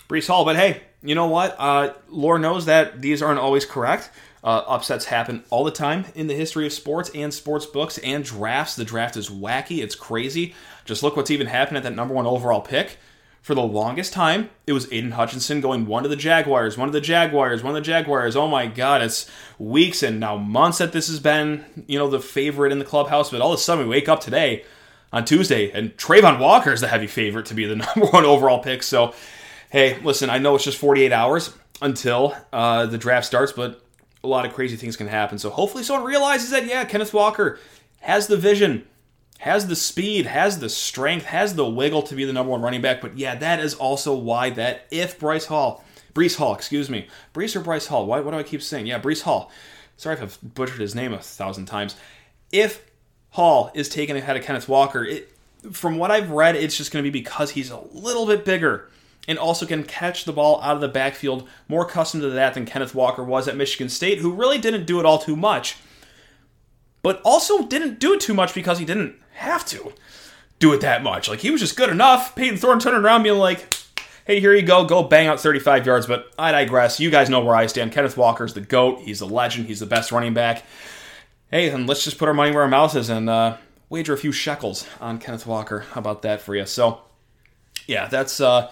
Breece 0.08 0.28
Hall. 0.28 0.46
But 0.46 0.56
hey, 0.56 0.82
you 1.02 1.16
know 1.16 1.28
what? 1.28 1.56
Uh, 1.58 1.94
Lore 2.10 2.40
knows 2.40 2.66
that 2.66 3.02
these 3.02 3.22
aren't 3.22 3.40
always 3.40 3.66
correct. 3.66 4.10
Uh, 4.44 4.62
upsets 4.68 5.06
happen 5.06 5.44
all 5.50 5.64
the 5.64 5.72
time 5.72 6.06
in 6.16 6.28
the 6.28 6.34
history 6.34 6.66
of 6.66 6.74
sports 6.74 7.10
and 7.16 7.34
sports 7.34 7.66
books 7.66 7.98
and 8.00 8.26
drafts. 8.26 8.76
The 8.76 8.84
draft 8.84 9.16
is 9.16 9.30
wacky, 9.30 9.82
it's 9.82 9.96
crazy. 9.96 10.54
Just 10.84 11.02
look 11.02 11.16
what's 11.16 11.32
even 11.32 11.48
happened 11.48 11.78
at 11.78 11.84
that 11.84 11.96
number 11.96 12.14
one 12.14 12.26
overall 12.26 12.62
pick. 12.62 12.98
For 13.42 13.56
the 13.56 13.62
longest 13.62 14.14
time, 14.14 14.50
it 14.66 14.72
was 14.72 14.92
Aidan 14.92 15.12
Hutchinson 15.12 15.60
going 15.60 15.86
one 15.86 16.04
to 16.04 16.10
the 16.10 16.16
Jaguars, 16.16 16.78
one 16.78 16.88
to 16.88 16.94
the 16.94 17.02
Jaguars, 17.02 17.62
one 17.62 17.74
to 17.74 17.82
the 17.82 17.86
Jaguars. 17.86 18.38
Oh 18.38 18.48
my 18.48 18.68
God, 18.68 19.02
it's 19.02 19.30
weeks 19.60 20.02
and 20.02 20.18
now 20.18 20.38
months 20.38 20.78
that 20.78 20.94
this 20.94 21.10
has 21.10 21.20
been, 21.20 21.66
you 21.88 22.00
know, 22.00 22.10
the 22.10 22.22
favorite 22.22 22.72
in 22.72 22.80
the 22.80 22.86
clubhouse. 22.86 23.32
But 23.32 23.42
all 23.42 23.52
of 23.52 23.60
a 23.60 23.62
sudden, 23.62 23.84
we 23.84 23.90
wake 23.90 24.08
up 24.08 24.22
today 24.22 24.64
on 25.12 25.26
Tuesday, 25.26 25.72
and 25.72 25.96
Travon 25.98 26.40
Walker 26.40 26.72
is 26.72 26.80
the 26.80 26.88
heavy 26.88 27.08
favorite 27.08 27.46
to 27.48 27.54
be 27.54 27.66
the 27.66 27.76
number 27.96 28.06
one 28.06 28.24
overall 28.24 28.60
pick. 28.60 28.82
So 28.82 29.14
hey, 29.74 30.00
listen, 30.04 30.30
I 30.30 30.38
know 30.38 30.54
it's 30.54 30.64
just 30.64 30.78
48 30.78 31.12
hours 31.12 31.52
until 31.82 32.38
uh, 32.54 32.86
the 32.86 32.98
draft 33.00 33.26
starts, 33.26 33.52
but 33.52 33.82
a 34.24 34.28
lot 34.28 34.46
of 34.46 34.54
crazy 34.54 34.78
things 34.78 34.96
can 34.96 35.08
happen. 35.08 35.40
So 35.40 35.50
hopefully 35.50 35.84
someone 35.84 36.06
realizes 36.06 36.52
that, 36.52 36.68
yeah, 36.68 36.86
Kenneth 36.86 37.12
Walker 37.12 37.60
has 38.02 38.28
the 38.28 38.38
vision, 38.38 38.86
has 39.40 39.66
the 39.68 39.76
speed, 39.76 40.28
has 40.28 40.60
the 40.60 40.70
strength, 40.70 41.26
has 41.26 41.56
the 41.56 41.68
wiggle 41.68 42.04
to 42.04 42.14
be 42.14 42.24
the 42.24 42.32
number 42.32 42.52
one 42.52 42.62
running 42.62 42.84
back. 42.84 43.02
But 43.02 43.18
yeah, 43.18 43.34
that 43.34 43.60
is 43.60 43.74
also 43.74 44.14
why 44.14 44.52
that 44.52 44.86
if 44.92 45.20
Bryce 45.20 45.48
Hall, 45.48 45.84
Breece 46.14 46.38
Hall, 46.38 46.54
excuse 46.54 46.88
me, 46.88 47.08
Breece 47.34 47.56
or 47.56 47.62
Bryce 47.62 47.88
Hall, 47.88 48.06
why, 48.06 48.20
what 48.20 48.32
do 48.32 48.38
I 48.38 48.44
keep 48.44 48.62
saying? 48.62 48.86
Yeah, 48.86 49.02
Breece 49.02 49.24
Hall. 49.24 49.52
Sorry 49.98 50.16
if 50.16 50.22
I've 50.22 50.54
butchered 50.54 50.82
his 50.82 50.94
name 50.94 51.14
a 51.14 51.20
thousand 51.20 51.66
times. 51.66 51.96
If 52.52 52.86
Hall 53.32 53.72
is 53.74 53.90
taken 53.90 54.16
ahead 54.16 54.38
of 54.38 54.44
Kenneth 54.44 54.70
Walker, 54.70 55.04
it, 55.04 55.36
from 55.72 55.98
what 55.98 56.12
I've 56.12 56.30
read, 56.30 56.56
it's 56.56 56.78
just 56.78 56.92
going 56.92 57.04
to 57.04 57.10
be 57.10 57.20
because 57.20 57.50
he's 57.50 57.72
a 57.72 57.80
little 57.92 58.28
bit 58.28 58.46
bigger 58.46 58.92
and 59.28 59.40
also 59.40 59.66
can 59.66 59.84
catch 59.84 60.26
the 60.26 60.34
ball 60.34 60.62
out 60.62 60.76
of 60.76 60.82
the 60.82 60.88
backfield, 60.88 61.48
more 61.68 61.86
accustomed 61.86 62.24
to 62.24 62.30
that 62.30 62.54
than 62.54 62.66
Kenneth 62.66 62.94
Walker 62.94 63.24
was 63.24 63.48
at 63.48 63.56
Michigan 63.56 63.90
State, 63.90 64.20
who 64.20 64.34
really 64.34 64.58
didn't 64.58 64.86
do 64.86 65.00
it 65.00 65.06
all 65.06 65.20
too 65.20 65.36
much, 65.36 65.78
but 67.02 67.22
also 67.24 67.66
didn't 67.66 68.00
do 68.00 68.14
it 68.14 68.20
too 68.20 68.34
much 68.34 68.54
because 68.54 68.80
he 68.80 68.86
didn't 68.86 69.16
have 69.36 69.66
to 69.66 69.94
do 70.60 70.74
it 70.74 70.82
that 70.82 71.04
much. 71.04 71.30
Like, 71.30 71.40
he 71.40 71.52
was 71.52 71.62
just 71.62 71.78
good 71.78 71.90
enough. 71.90 72.36
Payton 72.36 72.58
Thorne 72.58 72.80
turning 72.80 73.04
around 73.04 73.24
being 73.24 73.38
like, 73.38 73.66
hey, 74.26 74.40
here 74.40 74.54
you 74.54 74.62
go, 74.62 74.86
go 74.86 75.04
bang 75.04 75.28
out 75.28 75.40
35 75.40 75.86
yards, 75.86 76.06
but 76.06 76.32
I 76.38 76.52
digress. 76.52 77.00
You 77.00 77.10
guys 77.10 77.30
know 77.30 77.44
where 77.44 77.56
I 77.56 77.66
stand. 77.68 77.92
Kenneth 77.92 78.18
Walker's 78.18 78.54
the 78.54 78.62
GOAT. 78.62 79.02
He's 79.02 79.20
the 79.20 79.28
legend. 79.28 79.68
He's 79.68 79.80
the 79.80 79.86
best 79.86 80.12
running 80.12 80.34
back. 80.34 80.64
Hey, 81.50 81.70
then 81.70 81.86
let's 81.86 82.04
just 82.04 82.18
put 82.18 82.28
our 82.28 82.34
money 82.34 82.52
where 82.52 82.64
our 82.64 82.70
mouth 82.70 82.96
is 82.96 83.10
and 83.10 83.30
uh, 83.30 83.58
wager 83.90 84.14
a 84.14 84.18
few 84.18 84.32
shekels 84.32 84.88
on 85.00 85.20
Kenneth 85.20 85.46
Walker. 85.46 85.82
How 85.92 86.00
about 86.00 86.24
that 86.24 86.42
for 86.42 86.56
you? 86.56 86.66
So, 86.66 87.02
yeah, 87.86 88.08
that's 88.08 88.40
uh, 88.40 88.72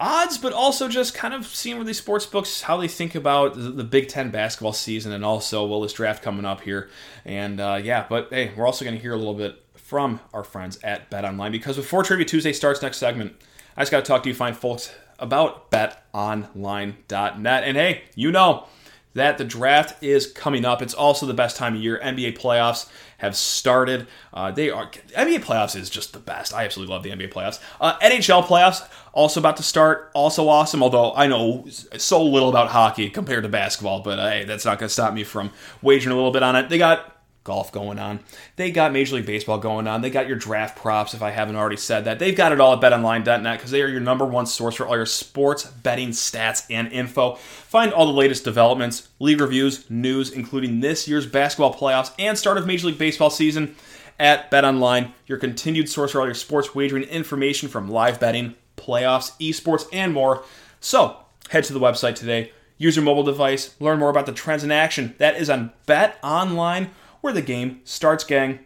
odds, 0.00 0.38
but 0.38 0.52
also 0.52 0.88
just 0.88 1.14
kind 1.14 1.34
of 1.34 1.46
seeing 1.46 1.76
where 1.76 1.84
these 1.84 1.98
sports 1.98 2.26
books 2.26 2.62
how 2.62 2.76
they 2.76 2.88
think 2.88 3.14
about 3.14 3.54
the, 3.54 3.84
Big 3.84 4.08
Ten 4.08 4.30
basketball 4.30 4.72
season 4.72 5.12
and 5.12 5.24
also 5.24 5.66
well 5.66 5.80
this 5.80 5.92
draft 5.92 6.22
coming 6.22 6.44
up 6.44 6.60
here. 6.62 6.88
And 7.24 7.60
uh, 7.60 7.80
yeah, 7.82 8.06
but 8.08 8.28
hey, 8.30 8.52
we're 8.56 8.66
also 8.66 8.84
going 8.84 8.96
to 8.96 9.02
hear 9.02 9.12
a 9.12 9.16
little 9.16 9.34
bit 9.34 9.62
from 9.74 10.20
our 10.32 10.44
friends 10.44 10.78
at 10.82 11.10
Bet 11.10 11.24
Online 11.24 11.52
because 11.52 11.76
before 11.76 12.02
Trivia 12.02 12.26
Tuesday 12.26 12.52
starts 12.52 12.82
next 12.82 12.98
segment, 12.98 13.34
I 13.76 13.82
just 13.82 13.90
got 13.90 14.04
to 14.04 14.08
talk 14.08 14.22
to 14.24 14.28
you 14.28 14.34
fine 14.34 14.54
folks 14.54 14.92
about 15.18 15.70
betonline.net. 15.70 17.64
And 17.64 17.76
hey, 17.76 18.04
you 18.14 18.32
know 18.32 18.66
that 19.14 19.38
the 19.38 19.44
draft 19.44 20.02
is 20.02 20.30
coming 20.30 20.64
up. 20.64 20.82
It's 20.82 20.94
also 20.94 21.26
the 21.26 21.34
best 21.34 21.56
time 21.56 21.74
of 21.74 21.82
year. 21.82 22.00
NBA 22.02 22.38
playoffs 22.38 22.88
have 23.18 23.36
started. 23.36 24.06
Uh, 24.32 24.50
they 24.50 24.70
are 24.70 24.90
NBA 25.16 25.42
playoffs 25.42 25.76
is 25.76 25.88
just 25.88 26.12
the 26.12 26.18
best. 26.18 26.52
I 26.52 26.64
absolutely 26.64 26.92
love 26.92 27.02
the 27.02 27.10
NBA 27.10 27.32
playoffs. 27.32 27.60
Uh, 27.80 27.98
NHL 28.00 28.44
playoffs 28.44 28.86
also 29.12 29.40
about 29.40 29.56
to 29.56 29.62
start. 29.62 30.10
Also 30.14 30.48
awesome. 30.48 30.82
Although 30.82 31.14
I 31.14 31.26
know 31.26 31.66
so 31.96 32.22
little 32.22 32.48
about 32.48 32.68
hockey 32.68 33.08
compared 33.08 33.44
to 33.44 33.48
basketball, 33.48 34.00
but 34.00 34.18
uh, 34.18 34.28
hey, 34.28 34.44
that's 34.44 34.64
not 34.64 34.78
going 34.78 34.88
to 34.88 34.92
stop 34.92 35.14
me 35.14 35.24
from 35.24 35.50
wagering 35.80 36.12
a 36.12 36.16
little 36.16 36.32
bit 36.32 36.42
on 36.42 36.56
it. 36.56 36.68
They 36.68 36.78
got 36.78 37.13
golf 37.44 37.70
going 37.70 37.98
on. 37.98 38.20
They 38.56 38.70
got 38.70 38.92
Major 38.92 39.16
League 39.16 39.26
Baseball 39.26 39.58
going 39.58 39.86
on. 39.86 40.00
They 40.00 40.10
got 40.10 40.26
your 40.26 40.36
draft 40.36 40.76
props, 40.76 41.12
if 41.12 41.22
I 41.22 41.30
haven't 41.30 41.56
already 41.56 41.76
said 41.76 42.06
that. 42.06 42.18
They've 42.18 42.36
got 42.36 42.52
it 42.52 42.60
all 42.60 42.72
at 42.72 42.80
betonline.net 42.80 43.58
because 43.58 43.70
they 43.70 43.82
are 43.82 43.88
your 43.88 44.00
number 44.00 44.24
one 44.24 44.46
source 44.46 44.74
for 44.74 44.86
all 44.86 44.96
your 44.96 45.06
sports 45.06 45.64
betting 45.64 46.08
stats 46.08 46.64
and 46.70 46.90
info. 46.90 47.34
Find 47.34 47.92
all 47.92 48.06
the 48.06 48.12
latest 48.12 48.44
developments, 48.44 49.08
league 49.18 49.42
reviews, 49.42 49.88
news, 49.90 50.30
including 50.30 50.80
this 50.80 51.06
year's 51.06 51.26
basketball 51.26 51.74
playoffs 51.74 52.12
and 52.18 52.36
start 52.38 52.56
of 52.56 52.66
Major 52.66 52.86
League 52.86 52.98
Baseball 52.98 53.30
season 53.30 53.76
at 54.18 54.50
BetOnline, 54.50 55.12
your 55.26 55.38
continued 55.38 55.88
source 55.88 56.12
for 56.12 56.20
all 56.20 56.26
your 56.26 56.34
sports 56.34 56.74
wagering 56.74 57.04
information 57.04 57.68
from 57.68 57.90
live 57.90 58.18
betting, 58.18 58.54
playoffs, 58.76 59.32
esports, 59.38 59.86
and 59.92 60.14
more. 60.14 60.44
So, 60.80 61.18
head 61.50 61.64
to 61.64 61.72
the 61.72 61.80
website 61.80 62.14
today. 62.14 62.52
Use 62.78 62.96
your 62.96 63.04
mobile 63.04 63.22
device, 63.22 63.74
learn 63.80 63.98
more 63.98 64.10
about 64.10 64.26
the 64.26 64.32
trends 64.32 64.64
in 64.64 64.72
action. 64.72 65.14
That 65.18 65.36
is 65.36 65.50
on 65.50 65.72
BetOnline 65.86 66.88
where 67.24 67.32
the 67.32 67.40
game 67.40 67.80
starts, 67.84 68.22
gang. 68.22 68.58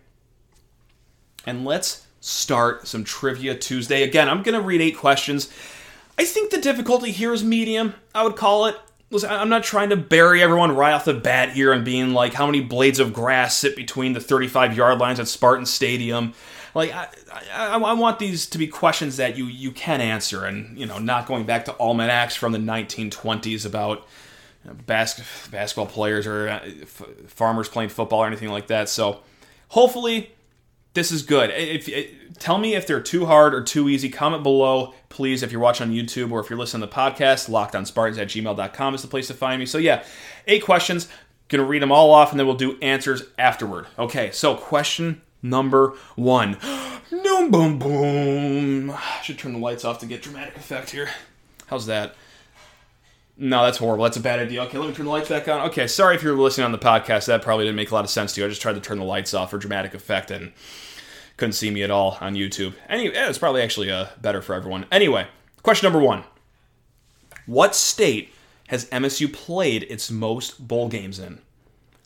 And 1.47 1.65
let's 1.65 2.09
start 2.19 2.89
some 2.89 3.05
Trivia 3.05 3.55
Tuesday. 3.55 4.03
Again, 4.03 4.29
I'm 4.29 4.43
going 4.43 4.61
to 4.61 4.67
read 4.67 4.81
eight 4.81 4.97
questions. 4.97 5.49
I 6.19 6.25
think 6.25 6.51
the 6.51 6.61
difficulty 6.61 7.13
here 7.13 7.33
is 7.33 7.45
medium, 7.45 7.95
I 8.17 8.25
would 8.25 8.35
call 8.35 8.67
it. 8.67 8.75
Listen, 9.11 9.31
I'm 9.31 9.49
not 9.49 9.63
trying 9.63 9.91
to 9.91 9.97
bury 9.97 10.43
everyone 10.43 10.75
right 10.75 10.93
off 10.93 11.05
the 11.05 11.15
bat 11.15 11.53
here 11.53 11.73
and 11.73 11.85
being 11.85 12.13
like, 12.13 12.35
how 12.35 12.47
many 12.47 12.61
blades 12.61 12.99
of 12.99 13.13
grass 13.13 13.57
sit 13.57 13.77
between 13.77 14.13
the 14.13 14.21
35 14.21 14.77
yard 14.77 14.99
lines 14.99 15.21
at 15.21 15.29
Spartan 15.29 15.65
Stadium? 15.65 16.35
Like, 16.75 16.93
I, 16.93 17.07
I, 17.55 17.79
I, 17.79 17.93
want 17.93 18.19
these 18.19 18.47
to 18.47 18.59
be 18.59 18.67
questions 18.67 19.19
that 19.19 19.39
you, 19.39 19.47
you 19.47 19.71
can 19.71 20.01
answer 20.01 20.45
and, 20.45 20.77
you 20.77 20.85
know, 20.85 20.99
not 20.99 21.27
going 21.27 21.47
back 21.47 21.65
to 21.67 21.77
almanacs 21.79 22.35
from 22.35 22.51
the 22.51 22.59
1920s 22.59 23.65
about 23.65 24.05
bas- 24.75 25.49
basketball 25.51 25.87
players 25.87 26.27
or 26.27 26.49
uh, 26.49 26.61
f- 26.83 27.03
farmers 27.27 27.69
playing 27.69 27.91
football 27.91 28.21
or 28.21 28.27
anything 28.27 28.49
like 28.49 28.69
that. 28.69 28.89
So 28.89 29.21
hopefully 29.69 30.33
this 30.95 31.13
is 31.13 31.23
good. 31.23 31.51
If, 31.51 31.89
if, 31.89 32.39
tell 32.39 32.59
me 32.59 32.75
if 32.75 32.87
they're 32.87 33.01
too 33.01 33.27
hard 33.27 33.55
or 33.55 33.63
too 33.63 33.89
easy. 33.89 34.09
Comment 34.09 34.43
below, 34.43 34.95
please, 35.09 35.43
if 35.43 35.53
you're 35.53 35.61
watching 35.61 35.89
on 35.89 35.95
YouTube 35.95 36.31
or 36.33 36.41
if 36.41 36.51
you're 36.51 36.59
listening 36.59 36.81
to 36.81 36.87
the 36.87 36.93
podcast. 36.93 37.49
LockedOnSpartans 37.49 38.19
at 38.19 38.29
gmail.com 38.29 38.95
is 38.95 39.03
the 39.03 39.09
place 39.09 39.29
to 39.29 39.35
find 39.35 39.61
me. 39.61 39.67
So 39.67 39.79
yeah, 39.79 40.05
eight 40.47 40.65
questions. 40.65 41.09
Gonna 41.49 41.65
read 41.65 41.83
them 41.83 41.93
all 41.93 42.11
off 42.11 42.31
and 42.31 42.39
then 42.39 42.47
we'll 42.47 42.57
do 42.57 42.79
answers 42.83 43.23
afterward. 43.39 43.87
Okay, 43.99 44.31
so 44.33 44.55
question 44.55 45.23
number 45.43 45.95
one. 46.17 46.59
boom, 47.11 47.51
boom, 47.51 47.79
boom. 47.79 48.91
I 48.95 49.23
should 49.23 49.39
turn 49.39 49.53
the 49.53 49.59
lights 49.59 49.85
off 49.85 50.01
to 50.01 50.07
get 50.07 50.23
dramatic 50.23 50.57
effect 50.57 50.91
here. 50.91 51.09
How's 51.69 51.87
that? 51.87 52.15
No, 53.41 53.65
that's 53.65 53.79
horrible. 53.79 54.03
That's 54.03 54.17
a 54.17 54.21
bad 54.21 54.41
idea. 54.41 54.65
Okay, 54.65 54.79
let 54.79 54.89
me 54.89 54.95
turn 54.95 55.07
the 55.07 55.13
lights 55.13 55.29
back 55.29 55.47
on. 55.47 55.61
Okay, 55.69 55.87
sorry 55.87 56.17
if 56.17 56.25
you're 56.25 56.37
listening 56.37 56.65
on 56.65 56.73
the 56.73 56.79
podcast. 56.79 57.27
That 57.27 57.41
probably 57.41 57.67
didn't 57.67 57.77
make 57.77 57.93
a 57.93 57.95
lot 57.95 58.05
of 58.05 58.11
sense 58.11 58.33
to 58.33 58.41
you. 58.41 58.47
I 58.47 58.51
just 58.51 58.61
tried 58.61 58.75
to 58.75 58.81
turn 58.81 58.99
the 58.99 59.05
lights 59.05 59.33
off 59.33 59.51
for 59.51 59.59
dramatic 59.59 59.95
effect 59.95 60.33
and 60.33 60.53
couldn't 61.37 61.53
see 61.53 61.71
me 61.71 61.85
at 61.85 61.91
all 61.91 62.19
on 62.21 62.35
YouTube. 62.35 62.75
Anyway, 62.89 63.15
it's 63.15 63.39
probably 63.39 63.63
actually 63.63 63.93
uh, 63.93 64.07
better 64.21 64.43
for 64.43 64.55
everyone. 64.57 64.87
Anyway, 64.91 65.29
question 65.63 65.87
number 65.87 66.05
one 66.05 66.25
What 67.47 67.77
state 67.77 68.33
has 68.67 68.87
MSU 68.87 69.33
played 69.33 69.85
its 69.85 70.11
most 70.11 70.67
bowl 70.67 70.89
games 70.89 71.21
in? 71.21 71.39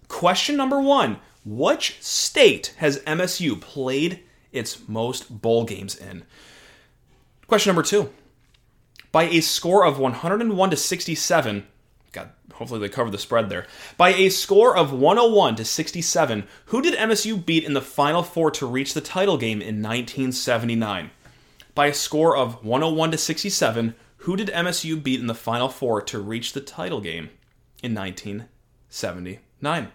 Question 0.09 0.59
number 0.59 0.83
one 0.83 1.18
Which 1.47 1.97
state 2.03 2.75
has 2.77 2.99
MSU 3.01 3.59
played 3.59 4.21
its 4.53 4.87
most 4.87 5.40
bowl 5.40 5.64
games 5.64 5.97
in? 5.97 6.25
Question 7.47 7.71
number 7.71 7.83
two 7.83 8.11
by 9.12 9.25
a 9.25 9.40
score 9.40 9.85
of 9.85 9.98
101 9.98 10.70
to 10.70 10.77
67. 10.77 11.66
God, 12.12 12.31
hopefully 12.55 12.81
they 12.81 12.88
cover 12.88 13.11
the 13.11 13.18
spread 13.18 13.48
there. 13.48 13.66
By 13.96 14.14
a 14.14 14.31
score 14.31 14.77
of 14.77 14.92
101 14.92 15.57
to 15.57 15.64
67, 15.64 16.44
who 16.66 16.83
did 16.83 16.94
MSU 16.94 17.44
beat 17.44 17.64
in 17.64 17.75
the 17.75 17.81
Final 17.81 18.22
Four 18.22 18.51
to 18.53 18.66
reach 18.66 18.94
the 18.94 19.01
title 19.01 19.37
game 19.37 19.61
in 19.61 19.83
1979? 19.83 21.11
By 21.75 21.87
a 21.87 21.94
score 21.94 22.37
of 22.37 22.64
101 22.64 23.12
to 23.12 23.18
67, 23.18 23.94
who 24.18 24.37
did 24.37 24.48
MSU 24.48 25.03
beat 25.03 25.20
in 25.20 25.27
the 25.27 25.35
Final 25.35 25.68
Four 25.68 26.03
to 26.03 26.18
reach 26.18 26.53
the 26.53 26.61
title 26.61 27.01
game 27.01 27.31
in 27.83 27.94
1979? 27.94 29.88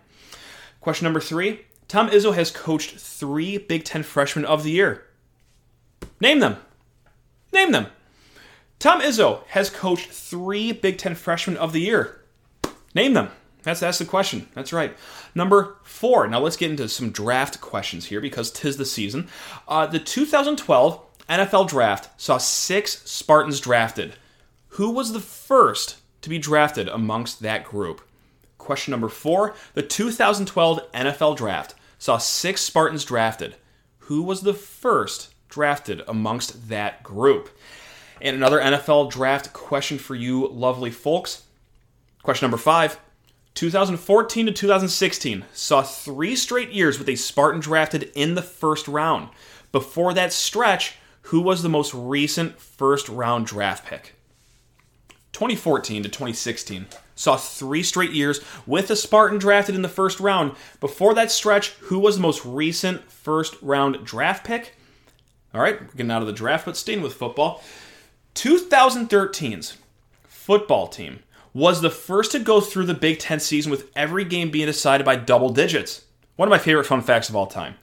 Question 0.81 1.05
number 1.05 1.19
three 1.19 1.61
Tom 1.87 2.09
Izzo 2.09 2.33
has 2.33 2.51
coached 2.51 2.97
three 2.97 3.57
Big 3.57 3.83
Ten 3.83 4.03
freshmen 4.03 4.45
of 4.45 4.63
the 4.63 4.71
year. 4.71 5.05
Name 6.19 6.39
them. 6.39 6.57
Name 7.53 7.71
them. 7.71 7.87
Tom 8.79 9.01
Izzo 9.01 9.43
has 9.47 9.69
coached 9.69 10.09
three 10.09 10.71
Big 10.71 10.97
Ten 10.97 11.15
freshmen 11.15 11.57
of 11.57 11.73
the 11.73 11.81
year. 11.81 12.21
Name 12.93 13.13
them. 13.13 13.29
That's 13.63 13.79
that's 13.79 13.97
the 13.97 14.05
question. 14.05 14.47
That's 14.53 14.71
right. 14.71 14.95
Number 15.33 15.77
four. 15.83 16.27
Now 16.27 16.39
let's 16.39 16.57
get 16.57 16.71
into 16.71 16.87
some 16.87 17.09
draft 17.09 17.59
questions 17.59 18.05
here 18.05 18.21
because 18.21 18.51
tis 18.51 18.77
the 18.77 18.85
season. 18.85 19.27
Uh, 19.67 19.87
the 19.87 19.99
2012 19.99 21.01
NFL 21.27 21.67
Draft 21.67 22.09
saw 22.21 22.37
six 22.37 23.01
Spartans 23.09 23.59
drafted. 23.59 24.15
Who 24.69 24.91
was 24.91 25.11
the 25.11 25.19
first 25.19 25.97
to 26.21 26.29
be 26.29 26.39
drafted 26.39 26.87
amongst 26.87 27.41
that 27.41 27.65
group? 27.65 28.01
Question 28.57 28.91
number 28.91 29.09
four. 29.09 29.55
The 29.73 29.81
2012 29.81 30.91
NFL 30.93 31.35
Draft 31.35 31.75
saw 31.97 32.17
six 32.17 32.61
Spartans 32.61 33.03
drafted. 33.03 33.55
Who 33.99 34.23
was 34.23 34.41
the 34.41 34.53
first 34.53 35.33
drafted 35.49 36.03
amongst 36.07 36.69
that 36.69 37.03
group? 37.03 37.49
And 38.21 38.35
another 38.35 38.59
NFL 38.59 39.11
draft 39.11 39.53
question 39.53 39.97
for 39.97 40.15
you, 40.15 40.47
lovely 40.47 40.91
folks. 40.91 41.43
Question 42.23 42.45
number 42.45 42.57
five 42.57 42.99
2014 43.53 44.45
to 44.45 44.51
2016 44.51 45.45
saw 45.53 45.81
three 45.81 46.35
straight 46.35 46.71
years 46.71 46.99
with 46.99 47.09
a 47.09 47.15
Spartan 47.15 47.59
drafted 47.59 48.11
in 48.15 48.35
the 48.35 48.41
first 48.41 48.87
round. 48.87 49.29
Before 49.71 50.13
that 50.13 50.33
stretch, 50.33 50.95
who 51.23 51.41
was 51.41 51.63
the 51.63 51.69
most 51.69 51.93
recent 51.93 52.59
first 52.59 53.09
round 53.09 53.47
draft 53.47 53.85
pick? 53.85 54.15
2014 55.33 56.03
to 56.03 56.09
2016 56.09 56.87
saw 57.15 57.35
three 57.35 57.83
straight 57.83 58.11
years 58.11 58.41
with 58.65 58.89
a 58.89 58.95
Spartan 58.95 59.39
drafted 59.39 59.75
in 59.75 59.81
the 59.81 59.89
first 59.89 60.19
round. 60.19 60.53
Before 60.79 61.13
that 61.15 61.31
stretch, 61.31 61.69
who 61.81 61.99
was 61.99 62.15
the 62.15 62.21
most 62.21 62.45
recent 62.45 63.11
first 63.11 63.55
round 63.61 64.05
draft 64.05 64.45
pick? 64.45 64.73
All 65.53 65.61
right, 65.61 65.79
we're 65.81 65.87
getting 65.87 66.11
out 66.11 66.21
of 66.21 66.27
the 66.27 66.33
draft, 66.33 66.65
but 66.65 66.77
staying 66.77 67.01
with 67.01 67.13
football. 67.13 67.63
2013's 68.37 69.77
football 70.27 70.87
team 70.87 71.23
was 71.55 71.81
the 71.81 71.89
first 71.89 72.31
to 72.31 72.39
go 72.39 72.61
through 72.61 72.85
the 72.85 72.93
Big 72.93 73.17
Ten 73.17 73.39
season 73.39 73.71
with 73.71 73.89
every 73.95 74.23
game 74.23 74.51
being 74.51 74.67
decided 74.67 75.03
by 75.03 75.15
double 75.15 75.49
digits. 75.49 76.05
One 76.35 76.47
of 76.47 76.51
my 76.51 76.59
favorite 76.59 76.85
fun 76.85 77.01
facts 77.01 77.29
of 77.29 77.35
all 77.35 77.47
time. 77.47 77.75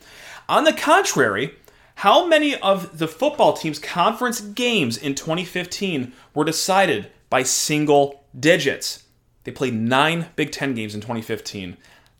On 0.49 0.63
the 0.63 0.73
contrary, 0.73 1.57
how 1.97 2.25
many 2.29 2.55
of 2.55 2.99
the 2.99 3.09
football 3.09 3.55
team's 3.55 3.81
conference 3.81 4.41
games 4.41 4.97
in 4.97 5.17
2015 5.17 6.13
were 6.35 6.45
decided 6.45 7.11
by 7.31 7.43
single 7.43 8.23
digits? 8.39 9.03
They 9.43 9.51
played 9.51 9.75
nine 9.75 10.27
Big 10.37 10.53
Ten 10.53 10.73
games 10.75 10.95
in 10.95 11.01
2015. 11.01 11.77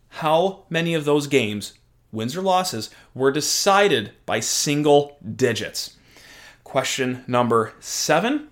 How 0.09 0.65
many 0.69 0.93
of 0.93 1.05
those 1.05 1.27
games, 1.27 1.75
wins 2.11 2.35
or 2.35 2.41
losses, 2.41 2.89
were 3.13 3.31
decided 3.31 4.11
by 4.25 4.41
single 4.41 5.17
digits? 5.37 5.95
Question 6.75 7.23
number 7.25 7.71
seven. 7.79 8.49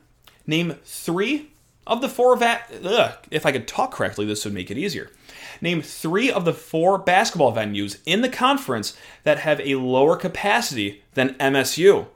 Name 0.48 0.78
three 0.86 1.52
of 1.86 2.00
the 2.00 2.08
four 2.08 2.38
va- 2.38 2.62
ugh, 2.82 3.16
if 3.30 3.46
I 3.46 3.52
could 3.52 3.68
talk 3.68 3.92
correctly, 3.92 4.26
this 4.26 4.46
would 4.46 4.54
make 4.54 4.72
it 4.72 4.78
easier. 4.78 5.12
Name 5.60 5.82
three 5.82 6.32
of 6.32 6.46
the 6.46 6.54
four 6.54 6.98
basketball 6.98 7.54
venues 7.54 7.98
in 8.06 8.22
the 8.22 8.30
conference 8.30 8.96
that 9.26 9.40
have 9.40 9.60
a 9.60 9.76
lower 9.76 10.16
capacity 10.16 11.04
than 11.16 11.34
MSU. 11.34 12.08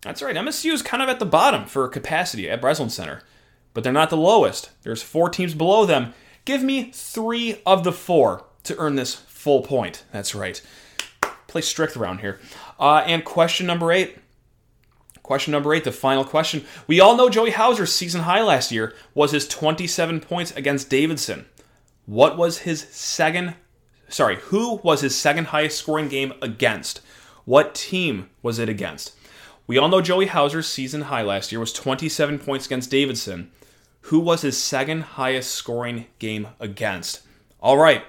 That's 0.00 0.22
right, 0.22 0.34
MSU 0.34 0.72
is 0.72 0.80
kind 0.80 1.02
of 1.02 1.10
at 1.10 1.18
the 1.18 1.26
bottom 1.26 1.66
for 1.66 1.86
capacity 1.86 2.48
at 2.48 2.62
Breslin 2.62 2.88
Center, 2.88 3.20
but 3.74 3.84
they're 3.84 3.92
not 3.92 4.08
the 4.08 4.16
lowest. 4.16 4.70
There's 4.84 5.02
four 5.02 5.28
teams 5.28 5.52
below 5.52 5.84
them. 5.84 6.14
Give 6.46 6.62
me 6.62 6.92
three 6.94 7.60
of 7.66 7.84
the 7.84 7.92
four 7.92 8.46
to 8.62 8.78
earn 8.78 8.94
this 8.94 9.16
full 9.16 9.60
point. 9.60 10.04
That's 10.12 10.34
right. 10.34 10.62
Play 11.46 11.60
strict 11.60 11.94
around 11.94 12.20
here. 12.20 12.40
Uh, 12.80 13.04
and 13.06 13.22
question 13.22 13.66
number 13.66 13.92
eight 13.92 14.16
Question 15.22 15.52
number 15.52 15.72
eight, 15.72 15.84
the 15.84 15.92
final 15.92 16.24
question. 16.24 16.64
We 16.86 16.98
all 17.00 17.16
know 17.16 17.28
Joey 17.28 17.52
Hauser's 17.52 17.92
season 17.92 18.22
high 18.22 18.42
last 18.42 18.72
year 18.72 18.92
was 19.14 19.30
his 19.30 19.46
27 19.46 20.20
points 20.20 20.50
against 20.56 20.90
Davidson. 20.90 21.46
What 22.06 22.36
was 22.36 22.58
his 22.58 22.80
second, 22.90 23.54
sorry, 24.08 24.36
who 24.36 24.76
was 24.82 25.00
his 25.00 25.16
second 25.16 25.46
highest 25.46 25.78
scoring 25.78 26.08
game 26.08 26.32
against? 26.42 27.00
What 27.44 27.74
team 27.74 28.30
was 28.42 28.58
it 28.58 28.68
against? 28.68 29.14
We 29.68 29.78
all 29.78 29.88
know 29.88 30.00
Joey 30.00 30.26
Hauser's 30.26 30.66
season 30.66 31.02
high 31.02 31.22
last 31.22 31.52
year 31.52 31.60
was 31.60 31.72
27 31.72 32.40
points 32.40 32.66
against 32.66 32.90
Davidson. 32.90 33.50
who 34.06 34.18
was 34.18 34.42
his 34.42 34.58
second 34.60 35.02
highest 35.02 35.52
scoring 35.52 36.06
game 36.18 36.48
against? 36.58 37.20
All 37.60 37.76
right. 37.76 38.02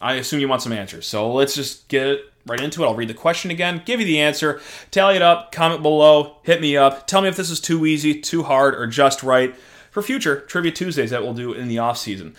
I 0.00 0.14
assume 0.14 0.38
you 0.38 0.46
want 0.48 0.62
some 0.62 0.72
answers. 0.72 1.06
So 1.08 1.32
let's 1.32 1.56
just 1.56 1.88
get 1.88 2.20
right 2.46 2.60
into 2.60 2.82
it. 2.82 2.86
I'll 2.86 2.94
read 2.94 3.08
the 3.08 3.14
question 3.14 3.50
again, 3.50 3.82
give 3.84 4.00
you 4.00 4.06
the 4.06 4.20
answer, 4.20 4.60
tally 4.90 5.16
it 5.16 5.22
up, 5.22 5.52
comment 5.52 5.82
below, 5.82 6.36
hit 6.42 6.60
me 6.60 6.76
up, 6.76 7.06
tell 7.06 7.22
me 7.22 7.28
if 7.28 7.36
this 7.36 7.50
is 7.50 7.60
too 7.60 7.86
easy, 7.86 8.20
too 8.20 8.42
hard, 8.42 8.74
or 8.74 8.86
just 8.86 9.22
right 9.22 9.54
for 9.90 10.02
future 10.02 10.40
Trivia 10.40 10.72
Tuesdays 10.72 11.10
that 11.10 11.22
we'll 11.22 11.34
do 11.34 11.52
in 11.52 11.68
the 11.68 11.78
off 11.78 11.98
season. 11.98 12.34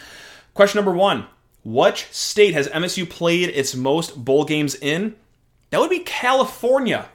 Question 0.54 0.78
number 0.78 0.94
one 0.94 1.26
Which 1.64 2.08
state 2.12 2.54
has 2.54 2.68
MSU 2.70 3.10
played 3.10 3.50
its 3.50 3.76
most 3.76 4.24
bowl 4.24 4.46
games 4.46 4.76
in? 4.76 5.16
That 5.70 5.80
would 5.80 5.90
be 5.90 6.00
California. 6.00 7.10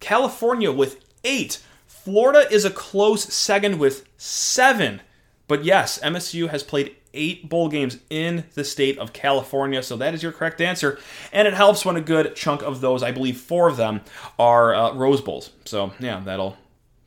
California 0.00 0.72
with 0.72 1.04
eight. 1.24 1.60
Florida 1.86 2.50
is 2.50 2.64
a 2.64 2.70
close 2.70 3.32
second 3.32 3.78
with 3.78 4.08
seven. 4.16 5.02
But 5.46 5.64
yes, 5.64 5.98
MSU 5.98 6.48
has 6.48 6.62
played 6.62 6.96
eight 7.14 7.48
bowl 7.48 7.68
games 7.68 7.98
in 8.08 8.44
the 8.54 8.64
state 8.64 8.98
of 8.98 9.12
California. 9.12 9.82
So 9.82 9.96
that 9.96 10.14
is 10.14 10.22
your 10.22 10.32
correct 10.32 10.60
answer. 10.60 10.98
And 11.32 11.46
it 11.46 11.54
helps 11.54 11.84
when 11.84 11.96
a 11.96 12.00
good 12.00 12.36
chunk 12.36 12.62
of 12.62 12.80
those, 12.80 13.02
I 13.02 13.12
believe 13.12 13.38
four 13.38 13.68
of 13.68 13.76
them, 13.76 14.00
are 14.38 14.74
uh, 14.74 14.94
Rose 14.94 15.20
Bowls. 15.20 15.50
So 15.64 15.92
yeah, 15.98 16.20
that'll 16.20 16.56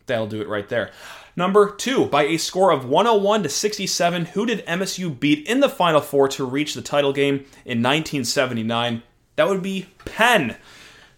that'll 0.05 0.27
do 0.27 0.41
it 0.41 0.47
right 0.47 0.67
there. 0.67 0.91
Number 1.35 1.71
two, 1.71 2.05
by 2.05 2.23
a 2.23 2.37
score 2.37 2.71
of 2.71 2.85
101 2.85 3.43
to 3.43 3.49
67, 3.49 4.25
who 4.25 4.45
did 4.45 4.65
MSU 4.67 5.19
beat 5.19 5.47
in 5.47 5.61
the 5.61 5.69
Final 5.69 5.99
Four 5.99 6.27
to 6.29 6.45
reach 6.45 6.75
the 6.75 6.81
title 6.81 7.11
game 7.11 7.35
in 7.65 7.81
1979? 7.81 9.01
That 9.35 9.47
would 9.47 9.63
be 9.63 9.87
Penn. 10.05 10.57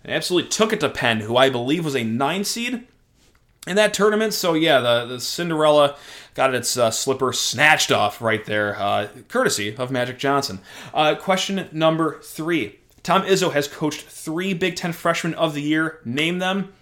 They 0.03 0.13
absolutely 0.13 0.49
took 0.49 0.71
it 0.71 0.79
to 0.79 0.89
Penn, 0.89 1.21
who 1.21 1.35
I 1.35 1.49
believe 1.49 1.83
was 1.83 1.95
a 1.95 2.03
nine 2.03 2.45
seed 2.45 2.87
in 3.67 3.75
that 3.75 3.93
tournament. 3.93 4.33
So 4.33 4.53
yeah, 4.53 4.79
the, 4.79 5.05
the 5.05 5.19
Cinderella 5.19 5.97
got 6.35 6.53
its 6.53 6.77
uh, 6.77 6.91
slipper 6.91 7.33
snatched 7.33 7.91
off 7.91 8.21
right 8.21 8.45
there, 8.45 8.79
uh, 8.79 9.07
courtesy 9.27 9.75
of 9.75 9.89
Magic 9.89 10.19
Johnson. 10.19 10.59
Uh, 10.93 11.15
question 11.15 11.67
number 11.71 12.21
three. 12.21 12.79
Tom 13.01 13.23
Izzo 13.23 13.53
has 13.53 13.67
coached 13.67 14.01
three 14.01 14.53
Big 14.53 14.75
Ten 14.75 14.91
freshmen 14.91 15.33
of 15.33 15.53
the 15.53 15.61
year. 15.61 15.99
Name 16.05 16.39
them. 16.39 16.73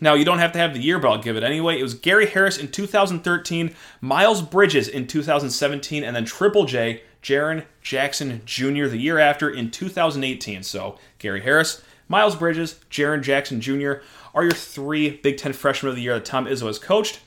Now, 0.00 0.14
you 0.14 0.24
don't 0.24 0.40
have 0.40 0.52
to 0.52 0.58
have 0.58 0.74
the 0.74 0.80
year, 0.80 0.98
but 0.98 1.10
I'll 1.10 1.22
give 1.22 1.36
it 1.36 1.44
anyway. 1.44 1.78
It 1.78 1.82
was 1.82 1.94
Gary 1.94 2.26
Harris 2.26 2.58
in 2.58 2.68
2013, 2.68 3.72
Miles 4.00 4.42
Bridges 4.42 4.88
in 4.88 5.06
2017, 5.06 6.02
and 6.02 6.16
then 6.16 6.24
Triple 6.24 6.64
J, 6.64 7.02
Jaren 7.22 7.64
Jackson 7.82 8.42
Jr. 8.44 8.86
the 8.86 8.96
year 8.96 9.18
after 9.18 9.48
in 9.48 9.70
2018. 9.70 10.64
So, 10.64 10.98
Gary 11.18 11.42
Harris, 11.42 11.82
Miles 12.08 12.34
Bridges, 12.34 12.80
Jaren 12.90 13.22
Jackson 13.22 13.60
Jr. 13.60 13.94
are 14.34 14.42
your 14.42 14.52
three 14.52 15.10
Big 15.10 15.36
Ten 15.36 15.52
freshmen 15.52 15.90
of 15.90 15.96
the 15.96 16.02
year 16.02 16.14
that 16.14 16.24
Tom 16.24 16.46
Izzo 16.46 16.66
has 16.66 16.80
coached. 16.80 17.20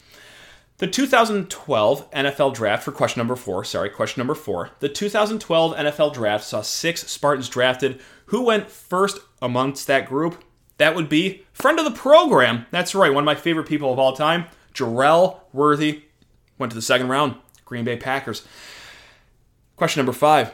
The 0.77 0.88
2012 0.88 2.11
NFL 2.11 2.53
draft 2.53 2.83
for 2.83 2.91
question 2.91 3.21
number 3.21 3.38
four, 3.38 3.63
sorry, 3.63 3.89
question 3.89 4.19
number 4.19 4.35
four. 4.35 4.71
The 4.81 4.89
2012 4.89 5.73
NFL 5.73 6.13
draft 6.13 6.43
saw 6.43 6.61
six 6.61 7.09
Spartans 7.09 7.47
drafted. 7.47 8.01
Who 8.25 8.43
went 8.43 8.69
first 8.69 9.19
amongst 9.41 9.88
that 9.88 10.05
group? 10.05 10.43
That 10.77 10.93
would 10.93 11.07
be 11.07 11.45
friend 11.53 11.79
of 11.79 11.85
the 11.85 11.91
program. 11.91 12.65
That's 12.71 12.93
right, 12.93 13.13
one 13.13 13.23
of 13.23 13.25
my 13.25 13.35
favorite 13.35 13.69
people 13.69 13.93
of 13.93 13.99
all 13.99 14.11
time, 14.17 14.47
Jerel 14.73 15.39
Worthy. 15.53 16.03
Went 16.57 16.71
to 16.71 16.75
the 16.75 16.81
second 16.81 17.07
round, 17.07 17.35
Green 17.63 17.85
Bay 17.85 17.95
Packers. 17.95 18.45
Question 19.77 20.01
number 20.01 20.11
five. 20.11 20.53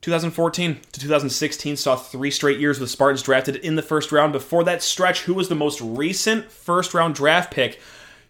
2014 0.00 0.80
to 0.92 1.00
2016 1.00 1.76
saw 1.76 1.96
three 1.96 2.30
straight 2.30 2.58
years 2.58 2.80
with 2.80 2.88
Spartans 2.88 3.22
drafted 3.22 3.56
in 3.56 3.76
the 3.76 3.82
first 3.82 4.12
round. 4.12 4.32
Before 4.32 4.64
that 4.64 4.82
stretch, 4.82 5.22
who 5.22 5.34
was 5.34 5.50
the 5.50 5.54
most 5.54 5.82
recent 5.82 6.50
first 6.50 6.94
round 6.94 7.14
draft 7.14 7.52
pick? 7.52 7.78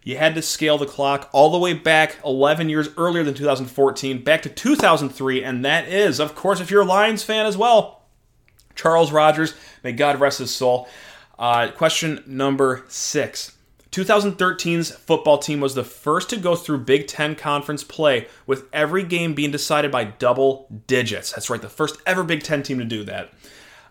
You 0.07 0.15
had 0.15 0.35
to 0.35 0.41
scale 0.41 0.77
the 0.77 0.85
clock 0.85 1.29
all 1.33 1.49
the 1.49 1.57
way 1.57 1.73
back 1.73 2.15
11 2.23 2.69
years 2.69 2.87
earlier 2.95 3.25
than 3.25 3.33
2014, 3.33 4.23
back 4.23 4.41
to 4.43 4.49
2003, 4.49 5.43
and 5.43 5.65
that 5.65 5.89
is, 5.89 6.21
of 6.21 6.33
course, 6.33 6.61
if 6.61 6.71
you're 6.71 6.83
a 6.83 6.85
Lions 6.85 7.23
fan 7.23 7.45
as 7.45 7.57
well, 7.57 8.03
Charles 8.73 9.11
Rogers. 9.11 9.53
May 9.83 9.91
God 9.91 10.21
rest 10.21 10.39
his 10.39 10.55
soul. 10.55 10.87
Uh, 11.37 11.71
question 11.71 12.23
number 12.25 12.85
six. 12.87 13.57
2013's 13.91 14.91
football 14.91 15.39
team 15.39 15.59
was 15.59 15.75
the 15.75 15.83
first 15.83 16.29
to 16.29 16.37
go 16.37 16.55
through 16.55 16.85
Big 16.85 17.07
Ten 17.07 17.35
conference 17.35 17.83
play 17.83 18.29
with 18.45 18.69
every 18.71 19.03
game 19.03 19.33
being 19.33 19.51
decided 19.51 19.91
by 19.91 20.05
double 20.05 20.67
digits. 20.87 21.33
That's 21.33 21.49
right, 21.49 21.61
the 21.61 21.67
first 21.67 21.99
ever 22.05 22.23
Big 22.23 22.43
Ten 22.43 22.63
team 22.63 22.79
to 22.79 22.85
do 22.85 23.03
that. 23.03 23.33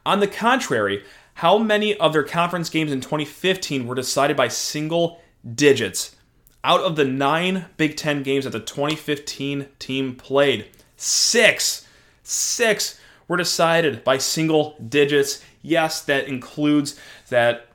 On 0.07 0.21
the 0.21 0.29
contrary, 0.29 1.05
how 1.35 1.59
many 1.59 1.95
of 1.95 2.15
their 2.15 2.25
conference 2.25 2.71
games 2.71 2.91
in 2.91 3.03
2015 3.03 3.87
were 3.87 3.95
decided 3.95 4.35
by 4.35 4.49
single 4.49 5.21
digits? 5.55 6.17
Out 6.65 6.81
of 6.81 6.97
the 6.97 7.05
nine 7.05 7.67
Big 7.77 7.97
Ten 7.97 8.23
games 8.23 8.45
that 8.45 8.51
the 8.51 8.61
2015 8.61 9.67
team 9.79 10.17
played, 10.17 10.67
six, 10.97 11.87
six 12.23 12.99
were 13.29 13.37
decided 13.37 14.03
by 14.05 14.19
single 14.19 14.77
digits. 14.89 15.43
Yes, 15.63 16.01
that 16.03 16.27
includes 16.27 16.99
that 17.29 17.69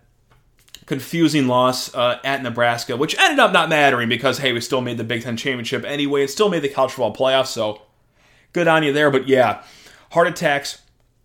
confusing 0.85 1.47
loss 1.47 1.93
uh, 1.95 2.19
at 2.23 2.43
Nebraska, 2.43 2.97
which 2.97 3.17
ended 3.17 3.39
up 3.39 3.53
not 3.53 3.69
mattering 3.69 4.09
because, 4.09 4.39
hey, 4.39 4.51
we 4.51 4.59
still 4.59 4.81
made 4.81 4.97
the 4.97 5.03
Big 5.03 5.23
Ten 5.23 5.37
championship 5.37 5.85
anyway 5.85 6.21
and 6.21 6.29
still 6.29 6.49
made 6.49 6.61
the 6.61 6.69
college 6.69 6.91
football 6.91 7.15
playoffs, 7.15 7.47
so 7.47 7.81
good 8.51 8.67
on 8.67 8.83
you 8.83 8.91
there. 8.91 9.09
But 9.09 9.27
yeah, 9.27 9.63
heart 10.11 10.27
attacks 10.27 10.80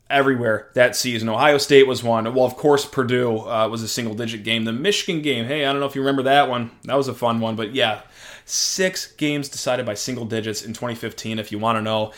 everywhere 0.09 0.71
that 0.75 0.95
season. 0.97 1.29
Ohio 1.29 1.59
State 1.59 1.87
was 1.87 2.03
one. 2.03 2.33
Well, 2.35 2.45
of 2.45 2.57
course, 2.57 2.85
Purdue 2.85 3.39
uh, 3.39 3.69
was 3.69 3.83
a 3.83 3.89
single 3.89 4.15
digit 4.15 4.45
game. 4.45 4.65
The 4.65 4.73
Michigan 4.73 5.23
game, 5.23 5.47
hey, 5.47 5.65
I 5.65 5.73
don't 5.73 5.81
know 5.81 5.87
if 5.87 5.95
you 5.95 6.03
remember 6.03 6.25
that 6.25 6.49
one. 6.49 6.71
That 6.85 6.97
was 6.97 7.09
a 7.09 7.15
fun 7.15 7.41
one. 7.41 7.57
But 7.57 7.75
yeah, 7.75 8.03
six 8.45 9.13
games 9.13 9.49
decided 9.49 9.87
by 9.87 9.95
single 9.95 10.25
digits 10.25 10.63
in 10.63 10.73
2015, 10.73 11.39
if 11.39 11.51
you 11.51 11.59
want 11.59 11.77
to 11.77 11.83
know 11.83 12.13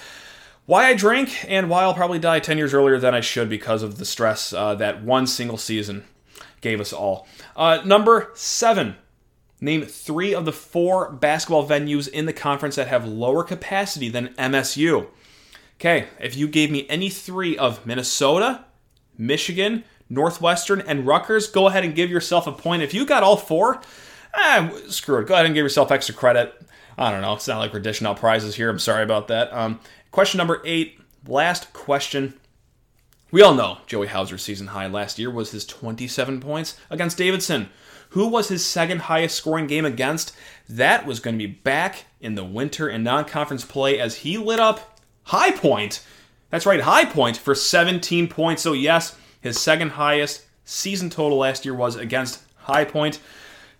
why 0.67 0.87
I 0.87 0.95
drink 0.95 1.47
and 1.49 1.71
why 1.71 1.83
I'll 1.83 1.95
probably 1.95 2.19
die 2.19 2.41
10 2.41 2.59
years 2.59 2.75
earlier 2.75 2.99
than 2.99 3.15
I 3.15 3.21
should 3.23 3.49
because 3.49 3.83
of 3.83 3.97
the 3.97 4.05
stress 4.05 4.53
uh, 4.53 4.75
that 4.75 5.03
one 5.03 5.27
single 5.27 5.57
season 5.57 6.05
gave 6.61 6.81
us 6.81 6.93
all. 6.93 7.27
Uh, 7.57 7.81
number 7.85 8.31
seven. 8.35 8.97
Name 9.61 9.83
three 9.83 10.35
of 10.35 10.45
the 10.45 10.53
four 10.53 11.11
basketball 11.11 11.67
venues 11.67 12.07
in 12.07 12.27
the 12.27 12.33
conference 12.33 12.77
that 12.77 12.87
have 12.87 13.09
lower 13.09 13.43
capacity 13.43 14.09
than 14.09 14.29
MSU. 14.35 15.09
Okay, 15.81 16.09
if 16.21 16.37
you 16.37 16.49
gave 16.49 16.71
me 16.71 16.87
any 16.89 17.09
three 17.09 17.57
of 17.57 17.87
Minnesota, 17.87 18.65
Michigan, 19.17 19.85
Northwestern, 20.11 20.81
and 20.81 21.07
Rutgers, 21.07 21.47
go 21.47 21.69
ahead 21.69 21.85
and 21.85 21.95
give 21.95 22.11
yourself 22.11 22.47
a 22.47 22.53
point. 22.53 22.83
If 22.83 22.93
you 22.93 23.07
got 23.07 23.23
all 23.23 23.37
four, 23.37 23.81
eh, 24.35 24.71
screw 24.89 25.21
it. 25.21 25.29
Go 25.29 25.35
ahead 25.35 25.47
and 25.47 25.55
give 25.55 25.63
yourself 25.63 25.93
extra 25.93 26.15
credit. 26.15 26.61
I 26.97 27.13
don't 27.13 27.23
know. 27.23 27.35
It's 27.35 27.47
not 27.47 27.59
like 27.59 27.73
we're 27.73 27.79
dishing 27.79 28.09
out 28.09 28.17
prizes 28.17 28.57
here. 28.57 28.69
I'm 28.69 28.81
sorry 28.81 29.05
about 29.05 29.29
that. 29.29 29.53
Um, 29.53 29.79
Question 30.11 30.39
number 30.39 30.63
eight, 30.65 31.01
last 31.27 31.73
question. 31.73 32.35
We 33.31 33.43
all 33.43 33.55
know 33.55 33.79
Joey 33.87 34.07
Hauser's 34.07 34.43
season 34.43 34.69
high 34.69 34.87
last 34.87 35.19
year 35.19 35.31
was 35.31 35.51
his 35.51 35.67
27 35.67 36.41
points 36.41 36.79
against 36.89 37.19
Davidson. 37.19 37.69
Who 38.11 38.27
was 38.27 38.49
his 38.49 38.65
second 38.65 39.03
highest 39.03 39.37
scoring 39.37 39.67
game 39.67 39.85
against? 39.85 40.35
That 40.67 41.05
was 41.05 41.21
going 41.21 41.39
to 41.39 41.47
be 41.47 41.53
back 41.53 42.07
in 42.21 42.37
the 42.37 42.45
winter 42.45 42.89
and 42.89 43.05
non 43.05 43.27
conference 43.27 43.67
play 43.67 44.01
as 44.01 44.17
he 44.17 44.39
lit 44.39 44.59
up 44.59 44.98
High 45.29 45.51
Point. 45.51 46.05
That's 46.49 46.65
right, 46.65 46.81
High 46.81 47.05
Point 47.05 47.37
for 47.37 47.55
17 47.55 48.29
points. 48.29 48.63
So, 48.63 48.73
yes, 48.73 49.15
his 49.43 49.61
second 49.61 49.91
highest 49.91 50.47
season 50.65 51.11
total 51.11 51.37
last 51.39 51.67
year 51.67 51.75
was 51.75 51.97
against 51.97 52.43
High 52.57 52.87
Point. 52.87 53.21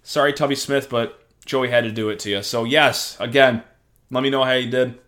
Sorry, 0.03 0.35
Tubby 0.35 0.55
Smith, 0.55 0.91
but 0.91 1.25
Joey 1.47 1.71
had 1.71 1.85
to 1.85 1.91
do 1.91 2.11
it 2.11 2.19
to 2.21 2.31
you. 2.31 2.43
So, 2.43 2.65
yes, 2.65 3.17
again, 3.19 3.63
let 4.11 4.23
me 4.23 4.29
know 4.29 4.45
how 4.45 4.53
you 4.53 4.71
did. 4.71 4.99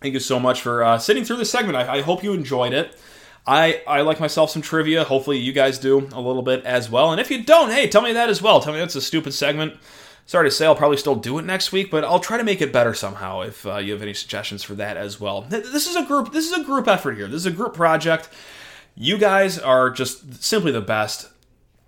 Thank 0.00 0.14
you 0.14 0.20
so 0.20 0.40
much 0.40 0.60
for 0.60 0.82
uh, 0.82 0.98
sitting 0.98 1.24
through 1.24 1.36
this 1.36 1.52
segment. 1.52 1.76
I, 1.76 1.98
I 1.98 2.00
hope 2.00 2.24
you 2.24 2.32
enjoyed 2.32 2.72
it. 2.72 2.98
I, 3.46 3.82
I 3.86 4.00
like 4.00 4.18
myself 4.18 4.50
some 4.50 4.62
trivia. 4.62 5.04
Hopefully, 5.04 5.38
you 5.38 5.52
guys 5.52 5.78
do 5.78 6.08
a 6.12 6.20
little 6.20 6.42
bit 6.42 6.64
as 6.64 6.90
well. 6.90 7.12
And 7.12 7.20
if 7.20 7.30
you 7.30 7.44
don't, 7.44 7.70
hey, 7.70 7.88
tell 7.88 8.02
me 8.02 8.12
that 8.12 8.28
as 8.28 8.42
well. 8.42 8.60
Tell 8.60 8.72
me 8.72 8.80
that's 8.80 8.96
a 8.96 9.00
stupid 9.00 9.34
segment. 9.34 9.74
Sorry 10.30 10.48
to 10.48 10.54
say, 10.54 10.64
I'll 10.64 10.76
probably 10.76 10.96
still 10.96 11.16
do 11.16 11.40
it 11.40 11.44
next 11.44 11.72
week, 11.72 11.90
but 11.90 12.04
I'll 12.04 12.20
try 12.20 12.36
to 12.36 12.44
make 12.44 12.62
it 12.62 12.72
better 12.72 12.94
somehow. 12.94 13.40
If 13.40 13.66
uh, 13.66 13.78
you 13.78 13.94
have 13.94 14.00
any 14.00 14.14
suggestions 14.14 14.62
for 14.62 14.76
that 14.76 14.96
as 14.96 15.18
well, 15.18 15.40
this 15.40 15.88
is 15.88 15.96
a 15.96 16.04
group. 16.04 16.32
This 16.32 16.46
is 16.48 16.56
a 16.56 16.62
group 16.62 16.86
effort 16.86 17.16
here. 17.16 17.26
This 17.26 17.40
is 17.40 17.46
a 17.46 17.50
group 17.50 17.74
project. 17.74 18.28
You 18.94 19.18
guys 19.18 19.58
are 19.58 19.90
just 19.90 20.40
simply 20.40 20.70
the 20.70 20.80
best. 20.80 21.30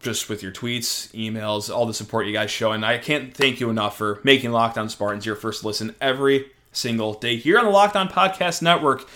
Just 0.00 0.28
with 0.28 0.42
your 0.42 0.50
tweets, 0.50 1.08
emails, 1.14 1.72
all 1.72 1.86
the 1.86 1.94
support 1.94 2.26
you 2.26 2.32
guys 2.32 2.50
show, 2.50 2.72
and 2.72 2.84
I 2.84 2.98
can't 2.98 3.32
thank 3.32 3.60
you 3.60 3.70
enough 3.70 3.96
for 3.96 4.18
making 4.24 4.50
Locked 4.50 4.76
On 4.76 4.88
Spartans 4.88 5.24
your 5.24 5.36
first 5.36 5.64
listen 5.64 5.94
every 6.00 6.50
single 6.72 7.14
day 7.14 7.36
here 7.36 7.60
on 7.60 7.64
the 7.64 7.70
Locked 7.70 7.94
On 7.94 8.08
Podcast 8.08 8.60
Network. 8.60 9.08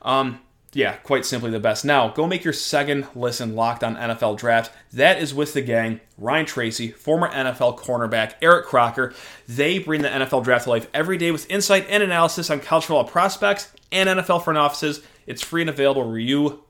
Um, 0.00 0.40
yeah, 0.72 0.96
quite 0.96 1.26
simply 1.26 1.50
the 1.50 1.58
best. 1.58 1.84
Now, 1.84 2.08
go 2.08 2.26
make 2.26 2.44
your 2.44 2.52
second 2.52 3.06
listen 3.14 3.56
locked 3.56 3.82
on 3.82 3.96
NFL 3.96 4.38
draft. 4.38 4.72
That 4.92 5.20
is 5.20 5.34
with 5.34 5.52
the 5.52 5.62
gang 5.62 6.00
Ryan 6.16 6.46
Tracy, 6.46 6.92
former 6.92 7.28
NFL 7.28 7.78
cornerback, 7.78 8.34
Eric 8.40 8.66
Crocker. 8.66 9.12
They 9.48 9.78
bring 9.80 10.02
the 10.02 10.08
NFL 10.08 10.44
draft 10.44 10.64
to 10.64 10.70
life 10.70 10.88
every 10.94 11.16
day 11.16 11.32
with 11.32 11.50
insight 11.50 11.86
and 11.88 12.02
analysis 12.02 12.50
on 12.50 12.60
college 12.60 12.84
football 12.84 13.04
prospects 13.04 13.72
and 13.90 14.08
NFL 14.08 14.44
front 14.44 14.58
offices. 14.58 15.02
It's 15.26 15.42
free 15.42 15.62
and 15.62 15.70
available 15.70 16.08
where 16.08 16.18
you, 16.18 16.62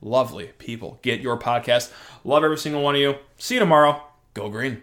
lovely 0.00 0.50
people, 0.58 0.98
get 1.02 1.20
your 1.20 1.38
podcast. 1.38 1.92
Love 2.24 2.42
every 2.42 2.58
single 2.58 2.82
one 2.82 2.96
of 2.96 3.00
you. 3.00 3.16
See 3.38 3.54
you 3.54 3.60
tomorrow. 3.60 4.02
Go 4.34 4.48
green. 4.48 4.82